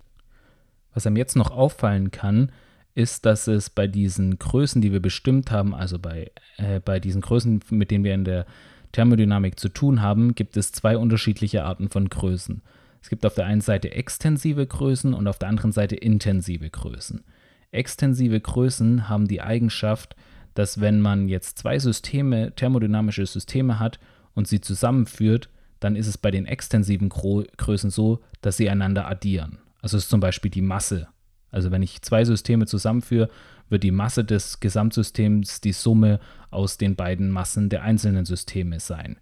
[0.94, 2.52] Was einem jetzt noch auffallen kann,
[2.96, 7.22] ist, dass es bei diesen Größen, die wir bestimmt haben, also bei, äh, bei diesen
[7.22, 8.46] Größen, mit denen wir in der
[8.92, 12.62] Thermodynamik zu tun haben, gibt es zwei unterschiedliche Arten von Größen.
[13.02, 17.24] Es gibt auf der einen Seite extensive Größen und auf der anderen Seite intensive Größen.
[17.72, 20.16] Extensive Größen haben die Eigenschaft,
[20.56, 24.00] dass wenn man jetzt zwei Systeme, thermodynamische Systeme hat
[24.34, 29.08] und sie zusammenführt, dann ist es bei den extensiven Gro Größen so, dass sie einander
[29.08, 29.60] addieren.
[29.82, 31.08] Also ist zum Beispiel die Masse.
[31.52, 33.30] Also wenn ich zwei Systeme zusammenführe,
[33.70, 36.20] wird die Masse des Gesamtsystems die Summe
[36.52, 39.18] aus den beiden Massen der einzelnen Systeme sein.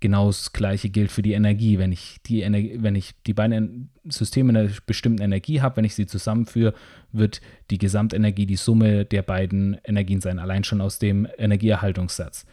[0.00, 1.78] Genau das gleiche gilt für die Energie.
[1.78, 5.94] Wenn ich die, Energie, wenn ich die beiden Systeme einer bestimmten Energie habe, wenn ich
[5.94, 6.74] sie zusammenführe,
[7.12, 12.44] wird die Gesamtenergie die Summe der beiden Energien sein, allein schon aus dem Energieerhaltungssatz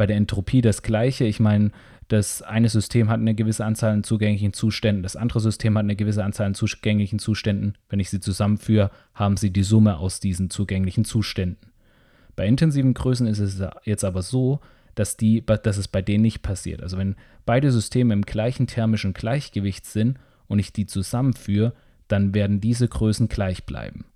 [0.00, 1.26] bei der Entropie das Gleiche.
[1.26, 1.72] Ich meine,
[2.08, 5.94] das eine System hat eine gewisse Anzahl an zugänglichen Zuständen, das andere System hat eine
[5.94, 7.76] gewisse Anzahl an zugänglichen Zuständen.
[7.90, 11.70] Wenn ich sie zusammenführe, haben sie die Summe aus diesen zugänglichen Zuständen.
[12.34, 14.60] Bei intensiven Größen ist es jetzt aber so,
[14.94, 16.82] dass, die, dass es bei denen nicht passiert.
[16.82, 21.74] Also wenn beide Systeme im gleichen thermischen Gleichgewicht sind und ich die zusammenführe,
[22.08, 24.06] dann werden diese Größen gleich bleiben.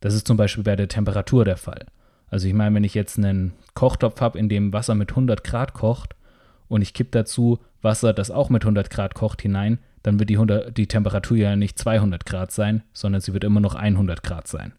[0.00, 1.84] Das ist zum Beispiel bei der Temperatur der Fall.
[2.30, 5.72] Also ich meine, wenn ich jetzt einen Kochtopf habe, in dem Wasser mit 100 Grad
[5.74, 6.16] kocht
[6.68, 10.36] und ich kippe dazu Wasser, das auch mit 100 Grad kocht, hinein, dann wird die,
[10.36, 14.48] 100, die Temperatur ja nicht 200 Grad sein, sondern sie wird immer noch 100 Grad
[14.48, 14.72] sein.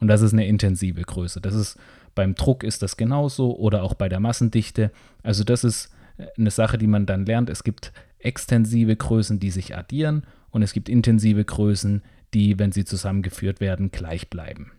[0.00, 1.40] Und das ist eine intensive Größe.
[1.40, 1.78] Das ist
[2.14, 4.90] beim Druck ist das genauso oder auch bei der Massendichte.
[5.22, 5.92] Also das ist
[6.38, 7.50] eine Sache, die man dann lernt.
[7.50, 12.84] Es gibt extensive Größen, die sich addieren und es gibt intensive Größen, die, wenn sie
[12.84, 14.72] zusammengeführt werden, gleich bleiben.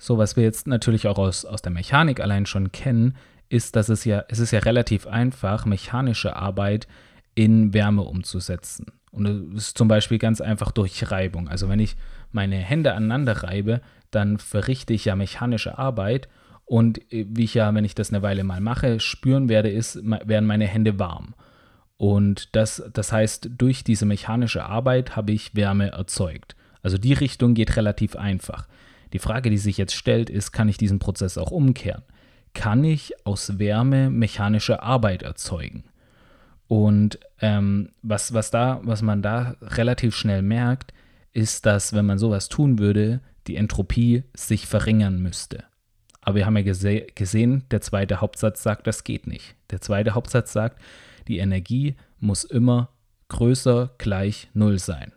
[0.00, 3.16] So, was wir jetzt natürlich auch aus, aus der Mechanik allein schon kennen,
[3.50, 6.88] ist, dass es ja, es ist ja relativ einfach, mechanische Arbeit
[7.34, 8.86] in Wärme umzusetzen.
[9.10, 11.48] Und es ist zum Beispiel ganz einfach durch Reibung.
[11.48, 11.96] Also wenn ich
[12.32, 16.28] meine Hände aneinander reibe, dann verrichte ich ja mechanische Arbeit
[16.64, 20.00] und äh, wie ich ja, wenn ich das eine Weile mal mache, spüren werde, ist,
[20.02, 21.34] werden meine Hände warm.
[21.98, 26.56] Und das, das heißt, durch diese mechanische Arbeit habe ich Wärme erzeugt.
[26.80, 28.66] Also die Richtung geht relativ einfach.
[29.12, 32.02] Die Frage, die sich jetzt stellt, ist, kann ich diesen Prozess auch umkehren?
[32.54, 35.84] Kann ich aus Wärme mechanische Arbeit erzeugen?
[36.68, 40.92] Und ähm, was, was, da, was man da relativ schnell merkt,
[41.32, 45.64] ist, dass wenn man sowas tun würde, die Entropie sich verringern müsste.
[46.20, 49.56] Aber wir haben ja gese gesehen, der zweite Hauptsatz sagt, das geht nicht.
[49.70, 50.80] Der zweite Hauptsatz sagt,
[51.28, 52.90] die Energie muss immer
[53.28, 55.12] größer gleich Null sein.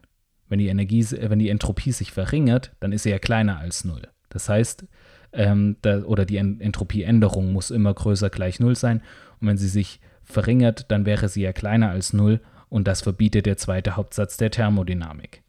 [0.53, 4.03] Wenn die, Energie, wenn die Entropie sich verringert, dann ist sie ja kleiner als null.
[4.29, 4.85] Das heißt,
[5.31, 9.01] ähm, da, oder die Entropieänderung muss immer größer gleich null sein.
[9.41, 12.39] Und wenn sie sich verringert, dann wäre sie ja kleiner als null.
[12.69, 15.41] Und das verbietet der zweite Hauptsatz der Thermodynamik.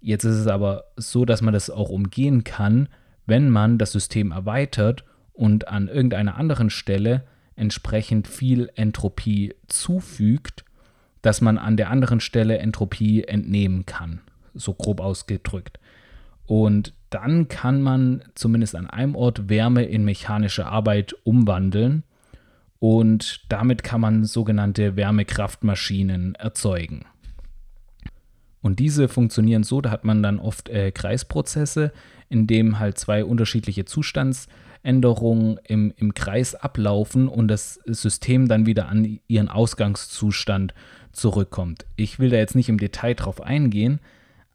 [0.00, 2.88] Jetzt ist es aber so, dass man das auch umgehen kann,
[3.26, 7.22] wenn man das System erweitert und an irgendeiner anderen Stelle
[7.54, 10.64] entsprechend viel Entropie zufügt
[11.22, 14.20] dass man an der anderen Stelle Entropie entnehmen kann,
[14.54, 15.78] so grob ausgedrückt.
[16.46, 22.04] Und dann kann man zumindest an einem Ort Wärme in mechanische Arbeit umwandeln
[22.78, 27.04] und damit kann man sogenannte Wärmekraftmaschinen erzeugen.
[28.60, 31.92] Und diese funktionieren so, da hat man dann oft äh, Kreisprozesse,
[32.28, 34.48] in dem halt zwei unterschiedliche Zustands
[34.82, 40.74] Änderungen im, im Kreis ablaufen und das System dann wieder an ihren Ausgangszustand
[41.12, 41.86] zurückkommt.
[41.96, 44.00] Ich will da jetzt nicht im Detail drauf eingehen,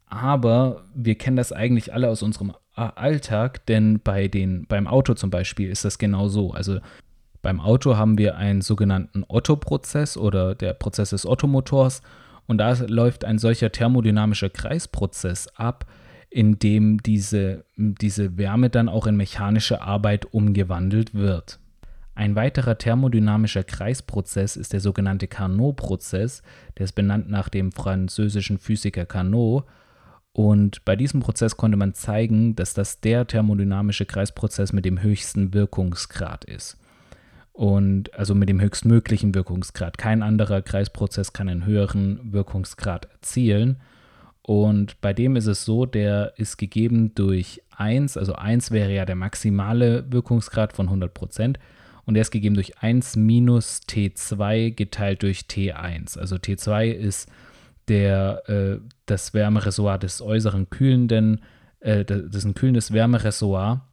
[0.08, 5.30] aber wir kennen das eigentlich alle aus unserem Alltag, denn bei den, beim Auto zum
[5.30, 6.52] Beispiel ist das genau so.
[6.52, 6.80] Also
[7.42, 12.02] beim Auto haben wir einen sogenannten Otto-Prozess oder der Prozess des Ottomotors
[12.46, 15.86] und da läuft ein solcher thermodynamischer Kreisprozess ab,
[16.30, 21.60] in dem diese, diese Wärme dann auch in mechanische Arbeit umgewandelt wird.
[22.16, 26.42] Ein weiterer thermodynamischer Kreisprozess ist der sogenannte Carnot-Prozess,
[26.78, 29.66] der ist benannt nach dem französischen Physiker Carnot.
[30.32, 35.54] Und bei diesem Prozess konnte man zeigen, dass das der thermodynamische Kreisprozess mit dem höchsten
[35.54, 36.78] Wirkungsgrad ist.
[37.54, 40.00] Und also mit dem höchstmöglichen Wirkungsgrad.
[40.00, 43.78] Kein anderer Kreisprozess kann einen höheren Wirkungsgrad erzielen.
[44.48, 49.04] Und bei dem ist es so, der ist gegeben durch 1, also 1 wäre ja
[49.04, 51.60] der maximale Wirkungsgrad von 100 Prozent
[52.06, 56.18] und der ist gegeben durch 1 minus T2 geteilt durch T1.
[56.18, 57.30] Also T2 ist
[57.90, 61.42] der, äh, das Wärmereservoir des äußeren kühlenden,
[61.82, 63.86] äh, das ist ein kühlendes Wärmereservoir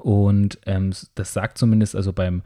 [0.00, 2.42] und ähm, das sagt zumindest, also beim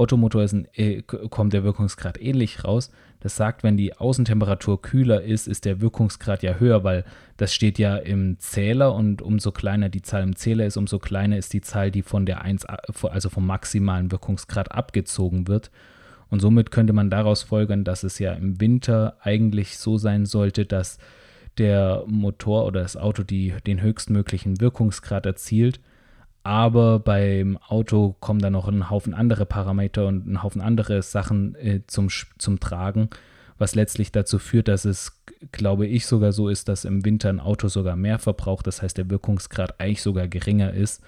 [0.00, 2.90] Ottomotor ist ein, äh, kommt der Wirkungsgrad ähnlich raus.
[3.20, 7.04] Das sagt, wenn die Außentemperatur kühler ist, ist der Wirkungsgrad ja höher, weil
[7.36, 11.36] das steht ja im Zähler und umso kleiner die Zahl im Zähler ist, umso kleiner
[11.36, 15.70] ist die Zahl, die von der 1, also vom maximalen Wirkungsgrad abgezogen wird.
[16.30, 20.64] Und somit könnte man daraus folgern, dass es ja im Winter eigentlich so sein sollte,
[20.64, 20.96] dass
[21.58, 25.78] der Motor oder das Auto die, den höchstmöglichen Wirkungsgrad erzielt
[26.42, 31.54] aber beim Auto kommen dann noch ein Haufen andere Parameter und ein Haufen andere Sachen
[31.56, 33.10] äh, zum, zum Tragen,
[33.58, 35.22] was letztlich dazu führt, dass es,
[35.52, 38.96] glaube ich, sogar so ist, dass im Winter ein Auto sogar mehr verbraucht, das heißt
[38.96, 41.02] der Wirkungsgrad eigentlich sogar geringer ist.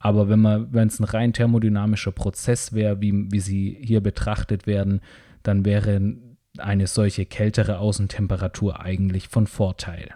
[0.00, 4.66] Aber wenn man, wenn es ein rein thermodynamischer Prozess wäre, wie, wie sie hier betrachtet
[4.66, 5.00] werden,
[5.44, 6.00] dann wäre
[6.58, 10.10] eine solche kältere Außentemperatur eigentlich von Vorteil.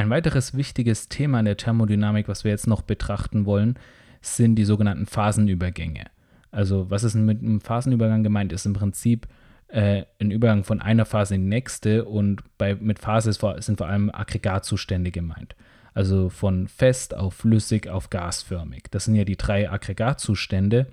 [0.00, 3.78] Ein weiteres wichtiges Thema in der Thermodynamik, was wir jetzt noch betrachten wollen,
[4.22, 6.06] sind die sogenannten Phasenübergänge.
[6.50, 8.50] Also was ist mit einem Phasenübergang gemeint?
[8.50, 9.28] Ist im Prinzip
[9.68, 13.76] äh, ein Übergang von einer Phase in die nächste und bei, mit Phase vor, sind
[13.76, 15.54] vor allem Aggregatzustände gemeint.
[15.92, 18.84] Also von fest auf flüssig auf gasförmig.
[18.90, 20.86] Das sind ja die drei Aggregatzustände.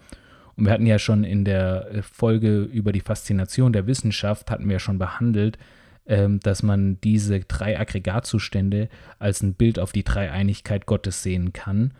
[0.57, 4.65] Und wir hatten ja schon in der äh, Folge über die Faszination der Wissenschaft, hatten
[4.65, 5.57] wir ja schon behandelt,
[6.07, 8.89] ähm, dass man diese drei Aggregatzustände
[9.19, 11.93] als ein Bild auf die Dreieinigkeit Gottes sehen kann.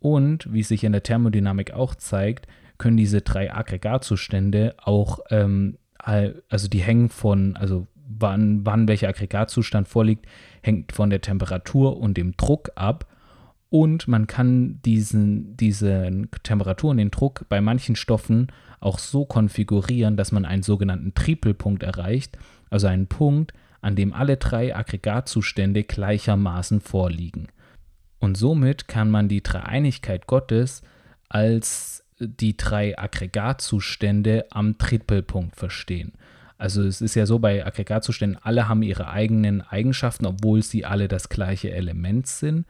[0.00, 2.46] Und wie sich in der Thermodynamik auch zeigt,
[2.78, 9.88] können diese drei Aggregatzustände auch, ähm, also die hängen von, also wann, wann welcher Aggregatzustand
[9.88, 10.26] vorliegt,
[10.62, 13.06] hängt von der Temperatur und dem Druck ab.
[13.70, 16.10] Und man kann diesen, diese
[16.42, 18.48] Temperatur und den Druck bei manchen Stoffen
[18.80, 22.38] auch so konfigurieren, dass man einen sogenannten Tripelpunkt erreicht
[22.74, 27.46] also einen Punkt, an dem alle drei Aggregatzustände gleichermaßen vorliegen.
[28.18, 30.82] Und somit kann man die Dreieinigkeit Gottes
[31.28, 36.14] als die drei Aggregatzustände am Tripelpunkt verstehen.
[36.58, 41.06] Also es ist ja so bei Aggregatzuständen, alle haben ihre eigenen Eigenschaften, obwohl sie alle
[41.06, 42.66] das gleiche Element sind.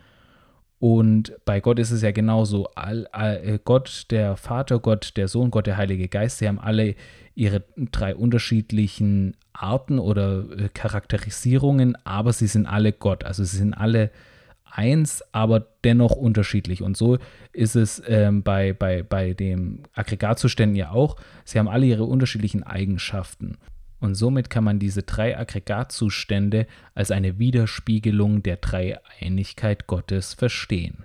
[0.80, 2.68] Und bei Gott ist es ja genauso.
[2.74, 6.58] All, all, äh, Gott, der Vater, Gott, der Sohn, Gott, der Heilige Geist, sie haben
[6.58, 6.94] alle
[7.34, 13.24] ihre drei unterschiedlichen Arten oder äh, Charakterisierungen, aber sie sind alle Gott.
[13.24, 14.10] Also sie sind alle
[14.64, 16.82] eins, aber dennoch unterschiedlich.
[16.82, 17.18] Und so
[17.52, 21.16] ist es ähm, bei, bei, bei den Aggregatzuständen ja auch.
[21.44, 23.56] Sie haben alle ihre unterschiedlichen Eigenschaften.
[24.00, 31.04] Und somit kann man diese drei Aggregatzustände als eine Widerspiegelung der Dreieinigkeit Gottes verstehen.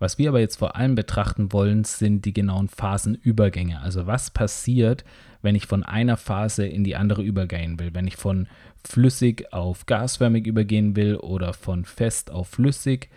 [0.00, 3.80] Was wir aber jetzt vor allem betrachten wollen, sind die genauen Phasenübergänge.
[3.80, 5.04] Also was passiert,
[5.42, 7.90] wenn ich von einer Phase in die andere übergehen will.
[7.92, 8.48] Wenn ich von
[8.84, 13.10] flüssig auf gasförmig übergehen will oder von fest auf flüssig,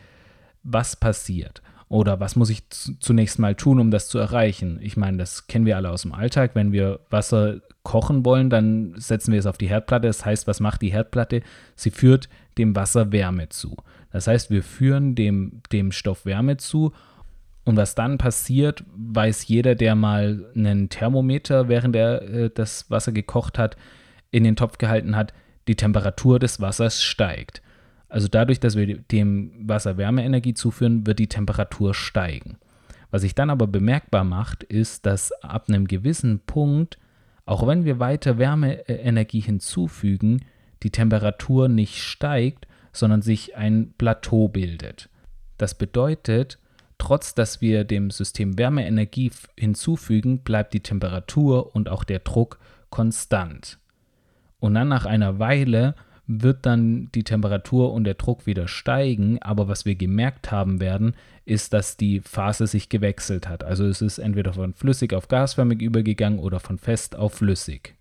[0.64, 1.62] was passiert?
[1.88, 4.80] Oder was muss ich zunächst mal tun, um das zu erreichen?
[4.82, 6.52] Ich meine, das kennen wir alle aus dem Alltag.
[6.54, 10.08] Wenn wir Wasser kochen wollen, dann setzen wir es auf die Herdplatte.
[10.08, 11.44] Das heißt, was macht die Herdplatte?
[11.76, 13.78] Sie führt dem Wasser Wärme zu.
[14.14, 16.94] Das heißt, wir führen dem, dem Stoff Wärme zu
[17.66, 23.12] und was dann passiert, weiß jeder, der mal einen Thermometer, während er äh, das Wasser
[23.12, 23.76] gekocht hat,
[24.32, 25.34] in den Topf gehalten hat,
[25.68, 27.62] die Temperatur des Wassers steigt.
[28.08, 32.58] Also dadurch, dass wir dem Wasser Wärmeenergie zuführen, wird die Temperatur steigen.
[33.10, 37.00] Was sich dann aber bemerkbar macht, ist, dass ab einem gewissen Punkt,
[37.46, 40.42] auch wenn wir weiter Wärmeenergie hinzufügen,
[40.84, 45.10] die Temperatur nicht steigt, sondern sich ein Plateau bildet.
[45.58, 46.60] Das bedeutet,
[46.98, 53.80] trotz dass wir dem System Wärmeenergie hinzufügen, bleibt die Temperatur und auch der Druck konstant.
[54.60, 59.68] Und dann nach einer Weile wird dann die Temperatur und der Druck wieder steigen, aber
[59.68, 61.16] was wir gemerkt haben werden,
[61.46, 63.64] ist, dass die Phase sich gewechselt hat.
[63.64, 67.96] Also es ist entweder von flüssig auf gasförmig übergegangen oder von fest auf flüssig.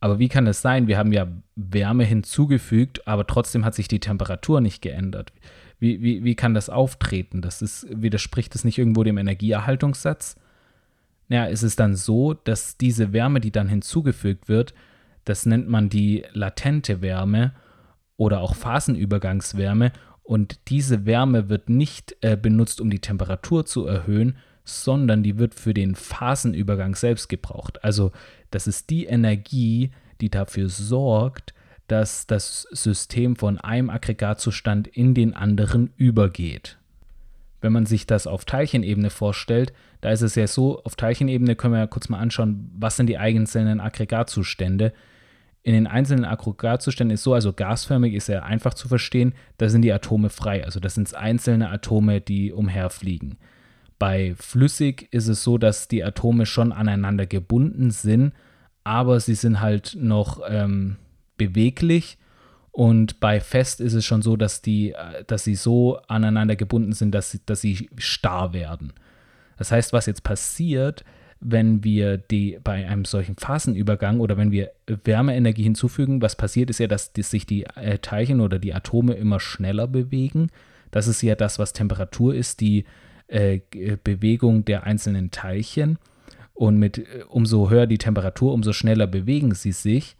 [0.00, 0.88] Aber wie kann es sein?
[0.88, 5.32] Wir haben ja Wärme hinzugefügt, aber trotzdem hat sich die Temperatur nicht geändert.
[5.78, 7.42] Wie, wie, wie kann das auftreten?
[7.42, 10.36] Das ist, widerspricht es nicht irgendwo dem Energieerhaltungssatz?
[11.28, 14.74] Naja, es ist dann so, dass diese Wärme, die dann hinzugefügt wird,
[15.24, 17.52] das nennt man die latente Wärme
[18.16, 19.92] oder auch Phasenübergangswärme.
[20.22, 25.54] Und diese Wärme wird nicht äh, benutzt, um die Temperatur zu erhöhen, sondern die wird
[25.54, 27.84] für den Phasenübergang selbst gebraucht.
[27.84, 28.12] Also
[28.50, 29.90] das ist die Energie,
[30.20, 31.54] die dafür sorgt,
[31.88, 36.78] dass das System von einem Aggregatzustand in den anderen übergeht.
[37.60, 41.74] Wenn man sich das auf Teilchenebene vorstellt, da ist es ja so, auf Teilchenebene können
[41.74, 44.92] wir ja kurz mal anschauen, was sind die einzelnen Aggregatzustände
[45.66, 49.82] in den einzelnen Aggregatzuständen ist so, also gasförmig ist ja einfach zu verstehen, da sind
[49.82, 50.64] die Atome frei.
[50.64, 53.36] Also das sind einzelne Atome, die umherfliegen.
[53.98, 58.32] Bei flüssig ist es so, dass die Atome schon aneinander gebunden sind,
[58.84, 60.96] aber sie sind halt noch ähm,
[61.36, 62.18] beweglich.
[62.72, 66.92] Und bei fest ist es schon so, dass, die, äh, dass sie so aneinander gebunden
[66.92, 68.92] sind, dass sie, dass sie starr werden.
[69.56, 71.02] Das heißt, was jetzt passiert,
[71.40, 76.78] wenn wir die bei einem solchen Phasenübergang oder wenn wir Wärmeenergie hinzufügen, was passiert ist
[76.78, 80.50] ja, dass die, sich die äh, Teilchen oder die Atome immer schneller bewegen.
[80.90, 82.84] Das ist ja das, was Temperatur ist, die
[83.28, 83.60] äh,
[84.02, 85.98] Bewegung der einzelnen Teilchen.
[86.54, 90.16] Und mit äh, umso höher die Temperatur, umso schneller bewegen sie sich.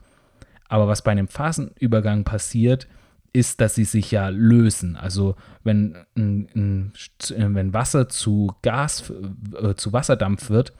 [0.69, 2.87] Aber was bei einem Phasenübergang passiert,
[3.33, 4.97] ist, dass sie sich ja lösen.
[4.97, 9.13] Also wenn, wenn Wasser zu Gas,
[9.61, 10.73] äh, zu Wasserdampf wird,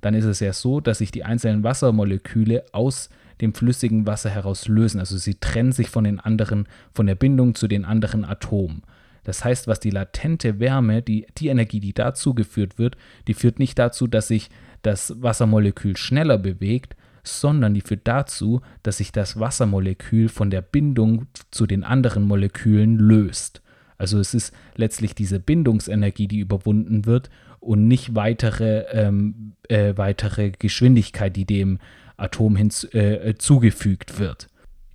[0.00, 3.08] dann ist es ja so, dass sich die einzelnen Wassermoleküle aus
[3.40, 4.98] dem flüssigen Wasser heraus lösen.
[4.98, 8.82] Also sie trennen sich von den anderen, von der Bindung zu den anderen Atomen.
[9.24, 12.96] Das heißt, was die latente Wärme, die, die Energie, die dazu geführt wird,
[13.28, 14.50] die führt nicht dazu, dass sich
[14.82, 21.26] das Wassermolekül schneller bewegt, sondern die führt dazu, dass sich das Wassermolekül von der Bindung
[21.50, 23.62] zu den anderen Molekülen löst.
[23.96, 30.50] Also es ist letztlich diese Bindungsenergie, die überwunden wird und nicht weitere, ähm, äh, weitere
[30.50, 31.78] Geschwindigkeit, die dem
[32.16, 34.48] Atom hinzugefügt äh, wird.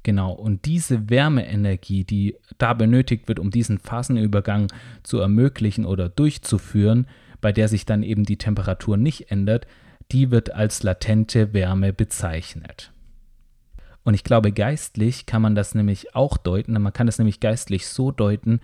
[0.08, 4.72] Genau, und diese Wärmeenergie, die da benötigt wird, um diesen Phasenübergang
[5.04, 7.08] zu ermöglichen oder durchzuführen,
[7.42, 9.68] bei der sich dann eben die Temperatur nicht ändert,
[10.14, 12.94] die wird als latente Wärme bezeichnet.
[14.06, 16.82] Und ich glaube, geistlich kann man das nämlich auch deuten.
[16.82, 18.62] Man kann es nämlich geistlich so deuten,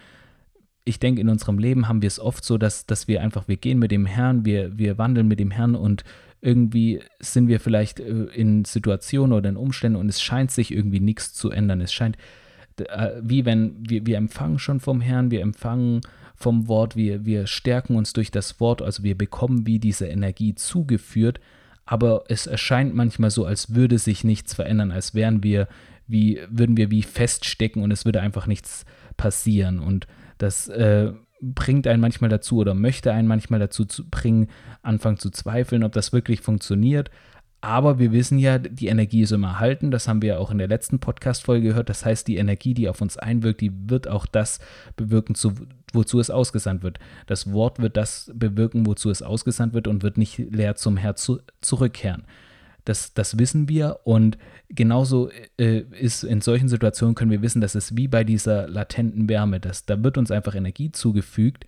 [0.86, 3.58] ich denke, in unserem Leben haben wir es oft so, dass, dass wir einfach, wir
[3.58, 6.06] gehen mit dem Herrn, wir, wir wandeln mit dem Herrn und
[6.44, 11.00] irgendwie sind wir vielleicht äh, in Situationen oder in Umständen und es scheint sich irgendwie
[11.00, 11.82] nichts zu ändern.
[11.82, 12.18] Es scheint
[12.78, 16.02] äh, wie wenn wir, wir empfangen schon vom Herrn, wir empfangen
[16.36, 20.56] vom Wort, wir, wir stärken uns durch das Wort, also wir bekommen wie diese Energie
[20.56, 21.40] zugeführt,
[21.86, 25.68] aber es erscheint manchmal so, als würde sich nichts verändern, als wären wir
[26.08, 28.86] wie, würden wir wie feststecken und es würde einfach nichts
[29.16, 29.80] passieren.
[29.80, 31.14] Und das äh,
[31.44, 34.48] bringt einen manchmal dazu oder möchte einen manchmal dazu zu bringen,
[34.82, 37.12] anfangen zu zweifeln, ob das wirklich funktioniert.
[37.60, 39.90] Aber wir wissen ja, die Energie ist immer erhalten.
[39.90, 41.88] Das haben wir ja auch in der letzten Podcast-Folge gehört.
[41.88, 44.60] Das heißt, die Energie, die auf uns einwirkt, die wird auch das
[44.98, 45.54] bewirken, zu,
[45.94, 47.00] wozu es ausgesandt wird.
[47.26, 51.24] Das Wort wird das bewirken, wozu es ausgesandt wird und wird nicht leer zum Herz
[51.24, 52.24] zu, zurückkehren.
[52.86, 54.38] Das, das wissen wir und
[54.70, 59.30] genauso äh, ist in solchen Situationen können wir wissen, dass es wie bei dieser latenten
[59.30, 61.66] Wärme, dass da wird uns einfach Energie zugefügt,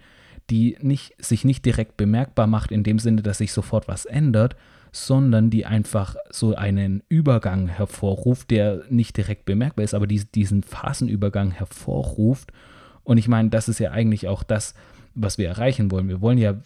[0.50, 4.56] die nicht, sich nicht direkt bemerkbar macht in dem Sinne, dass sich sofort was ändert,
[4.92, 10.64] sondern die einfach so einen Übergang hervorruft, der nicht direkt bemerkbar ist, aber die, diesen
[10.64, 12.52] Phasenübergang hervorruft.
[13.04, 14.74] Und ich meine, das ist ja eigentlich auch das,
[15.16, 16.10] was wir erreichen wollen.
[16.10, 16.62] Wir wollen ja,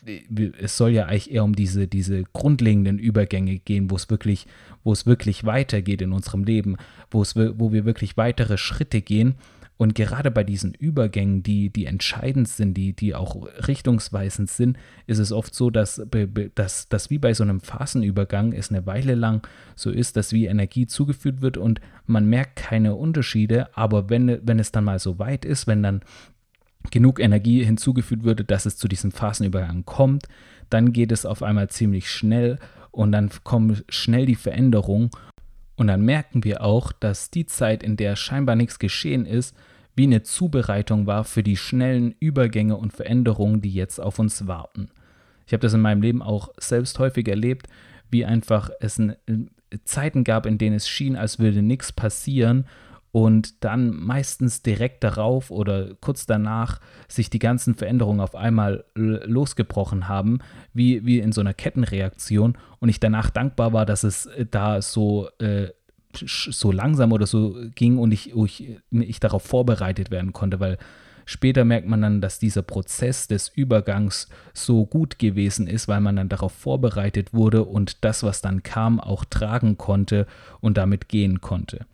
[0.59, 4.47] es soll ja eigentlich eher um diese, diese grundlegenden Übergänge gehen, wo es wirklich,
[4.83, 6.75] wo es wirklich weitergeht in unserem Leben,
[7.11, 9.35] wo es, wo wir wirklich weitere Schritte gehen.
[9.77, 14.77] Und gerade bei diesen Übergängen, die, die entscheidend sind, die, die auch richtungsweisend sind,
[15.07, 16.01] ist es oft so, dass,
[16.55, 19.47] dass, dass wie bei so einem Phasenübergang es eine Weile lang
[19.77, 24.59] so ist, dass wie Energie zugeführt wird und man merkt keine Unterschiede, aber wenn, wenn
[24.59, 26.01] es dann mal so weit ist, wenn dann
[26.91, 30.27] genug Energie hinzugefügt würde, dass es zu diesem Phasenübergang kommt,
[30.69, 32.59] dann geht es auf einmal ziemlich schnell
[32.91, 35.09] und dann kommen schnell die Veränderungen
[35.75, 39.55] und dann merken wir auch, dass die Zeit, in der scheinbar nichts geschehen ist,
[39.95, 44.89] wie eine Zubereitung war für die schnellen Übergänge und Veränderungen, die jetzt auf uns warten.
[45.47, 47.67] Ich habe das in meinem Leben auch selbst häufig erlebt,
[48.11, 49.15] wie einfach es ein,
[49.85, 52.65] Zeiten gab, in denen es schien, als würde nichts passieren
[53.11, 60.07] und dann meistens direkt darauf oder kurz danach sich die ganzen Veränderungen auf einmal losgebrochen
[60.07, 60.39] haben,
[60.73, 64.81] wie, wie in so einer Kettenreaktion und ich danach dankbar war, dass es äh, da
[64.81, 65.69] so, äh,
[66.13, 70.77] so langsam oder so ging und ich, ich, ich darauf vorbereitet werden konnte, weil
[71.29, 76.15] Später merkt man dann, dass dieser Prozess des Übergangs so gut gewesen ist, weil man
[76.15, 80.25] dann darauf vorbereitet wurde und das, was dann kam, auch tragen konnte
[80.59, 81.85] und damit gehen konnte.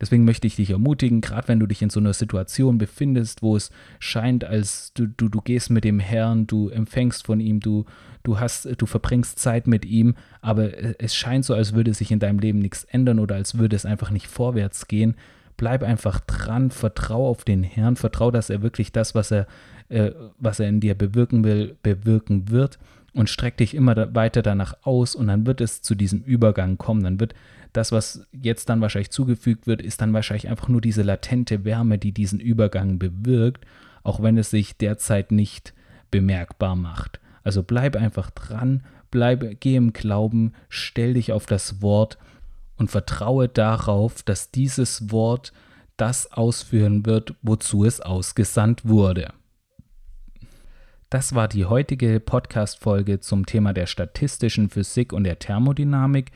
[0.00, 3.56] Deswegen möchte ich dich ermutigen, gerade wenn du dich in so einer Situation befindest, wo
[3.56, 7.84] es scheint, als du, du, du gehst mit dem Herrn, du empfängst von ihm, du,
[8.22, 12.20] du hast, du verbringst Zeit mit ihm, aber es scheint so, als würde sich in
[12.20, 15.14] deinem Leben nichts ändern oder als würde es einfach nicht vorwärts gehen.
[15.56, 19.48] Bleib einfach dran, vertrau auf den Herrn, vertrau, dass er wirklich das, was er,
[19.88, 22.78] äh, was er in dir bewirken will, bewirken wird
[23.12, 27.02] und streck dich immer weiter danach aus und dann wird es zu diesem Übergang kommen.
[27.02, 27.34] Dann wird
[27.72, 31.98] das, was jetzt dann wahrscheinlich zugefügt wird, ist dann wahrscheinlich einfach nur diese latente Wärme,
[31.98, 33.66] die diesen Übergang bewirkt,
[34.02, 35.74] auch wenn es sich derzeit nicht
[36.10, 37.20] bemerkbar macht.
[37.44, 42.18] Also bleib einfach dran, bleib, geh im Glauben, stell dich auf das Wort
[42.76, 45.52] und vertraue darauf, dass dieses Wort
[45.96, 49.32] das ausführen wird, wozu es ausgesandt wurde.
[51.10, 56.30] Das war die heutige Podcast-Folge zum Thema der statistischen Physik und der Thermodynamik.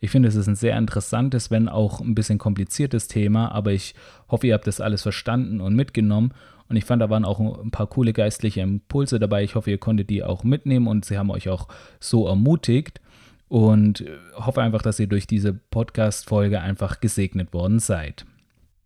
[0.00, 3.94] Ich finde, es ist ein sehr interessantes, wenn auch ein bisschen kompliziertes Thema, aber ich
[4.28, 6.32] hoffe, ihr habt das alles verstanden und mitgenommen.
[6.68, 9.42] Und ich fand, da waren auch ein paar coole geistliche Impulse dabei.
[9.42, 11.68] Ich hoffe, ihr konntet die auch mitnehmen und sie haben euch auch
[11.98, 13.00] so ermutigt.
[13.48, 18.26] Und hoffe einfach, dass ihr durch diese Podcast-Folge einfach gesegnet worden seid.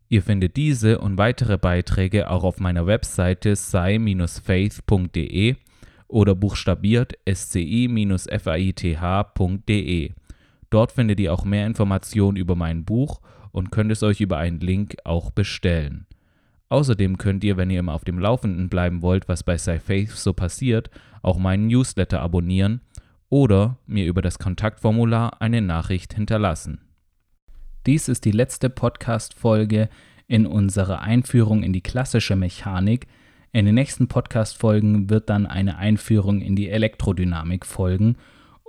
[0.08, 4.36] Ihr findet diese und weitere Beiträge auch auf meiner Webseite sei-faith.de
[6.06, 7.72] oder buchstabiert sci-faith.de.
[10.72, 13.20] Dort findet ihr auch mehr Informationen über mein Buch
[13.50, 16.06] und könnt es euch über einen Link auch bestellen.
[16.70, 20.32] Außerdem könnt ihr, wenn ihr immer auf dem Laufenden bleiben wollt, was bei SciFaith so
[20.32, 20.88] passiert,
[21.20, 22.80] auch meinen Newsletter abonnieren
[23.28, 26.80] oder mir über das Kontaktformular eine Nachricht hinterlassen.
[27.84, 29.90] Dies ist die letzte Podcast-Folge
[30.26, 33.08] in unserer Einführung in die klassische Mechanik.
[33.52, 38.16] In den nächsten Podcast-Folgen wird dann eine Einführung in die Elektrodynamik folgen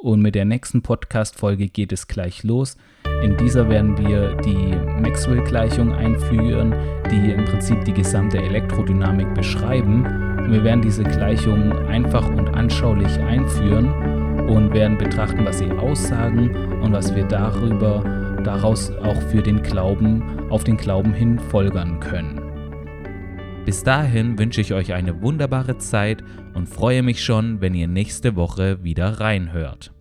[0.04, 2.76] und mit der nächsten Podcast-Folge geht es gleich los.
[3.24, 6.76] In dieser werden wir die Maxwell-Gleichung einführen,
[7.10, 10.04] die im Prinzip die gesamte Elektrodynamik beschreiben.
[10.49, 16.91] Wir werden diese Gleichung einfach und anschaulich einführen und werden betrachten, was sie aussagen und
[16.91, 18.04] was wir darüber
[18.43, 22.41] daraus auch für den Glauben auf den Glauben hin folgern können.
[23.66, 26.22] Bis dahin wünsche ich euch eine wunderbare Zeit
[26.54, 29.93] und freue mich schon, wenn ihr nächste Woche wieder reinhört.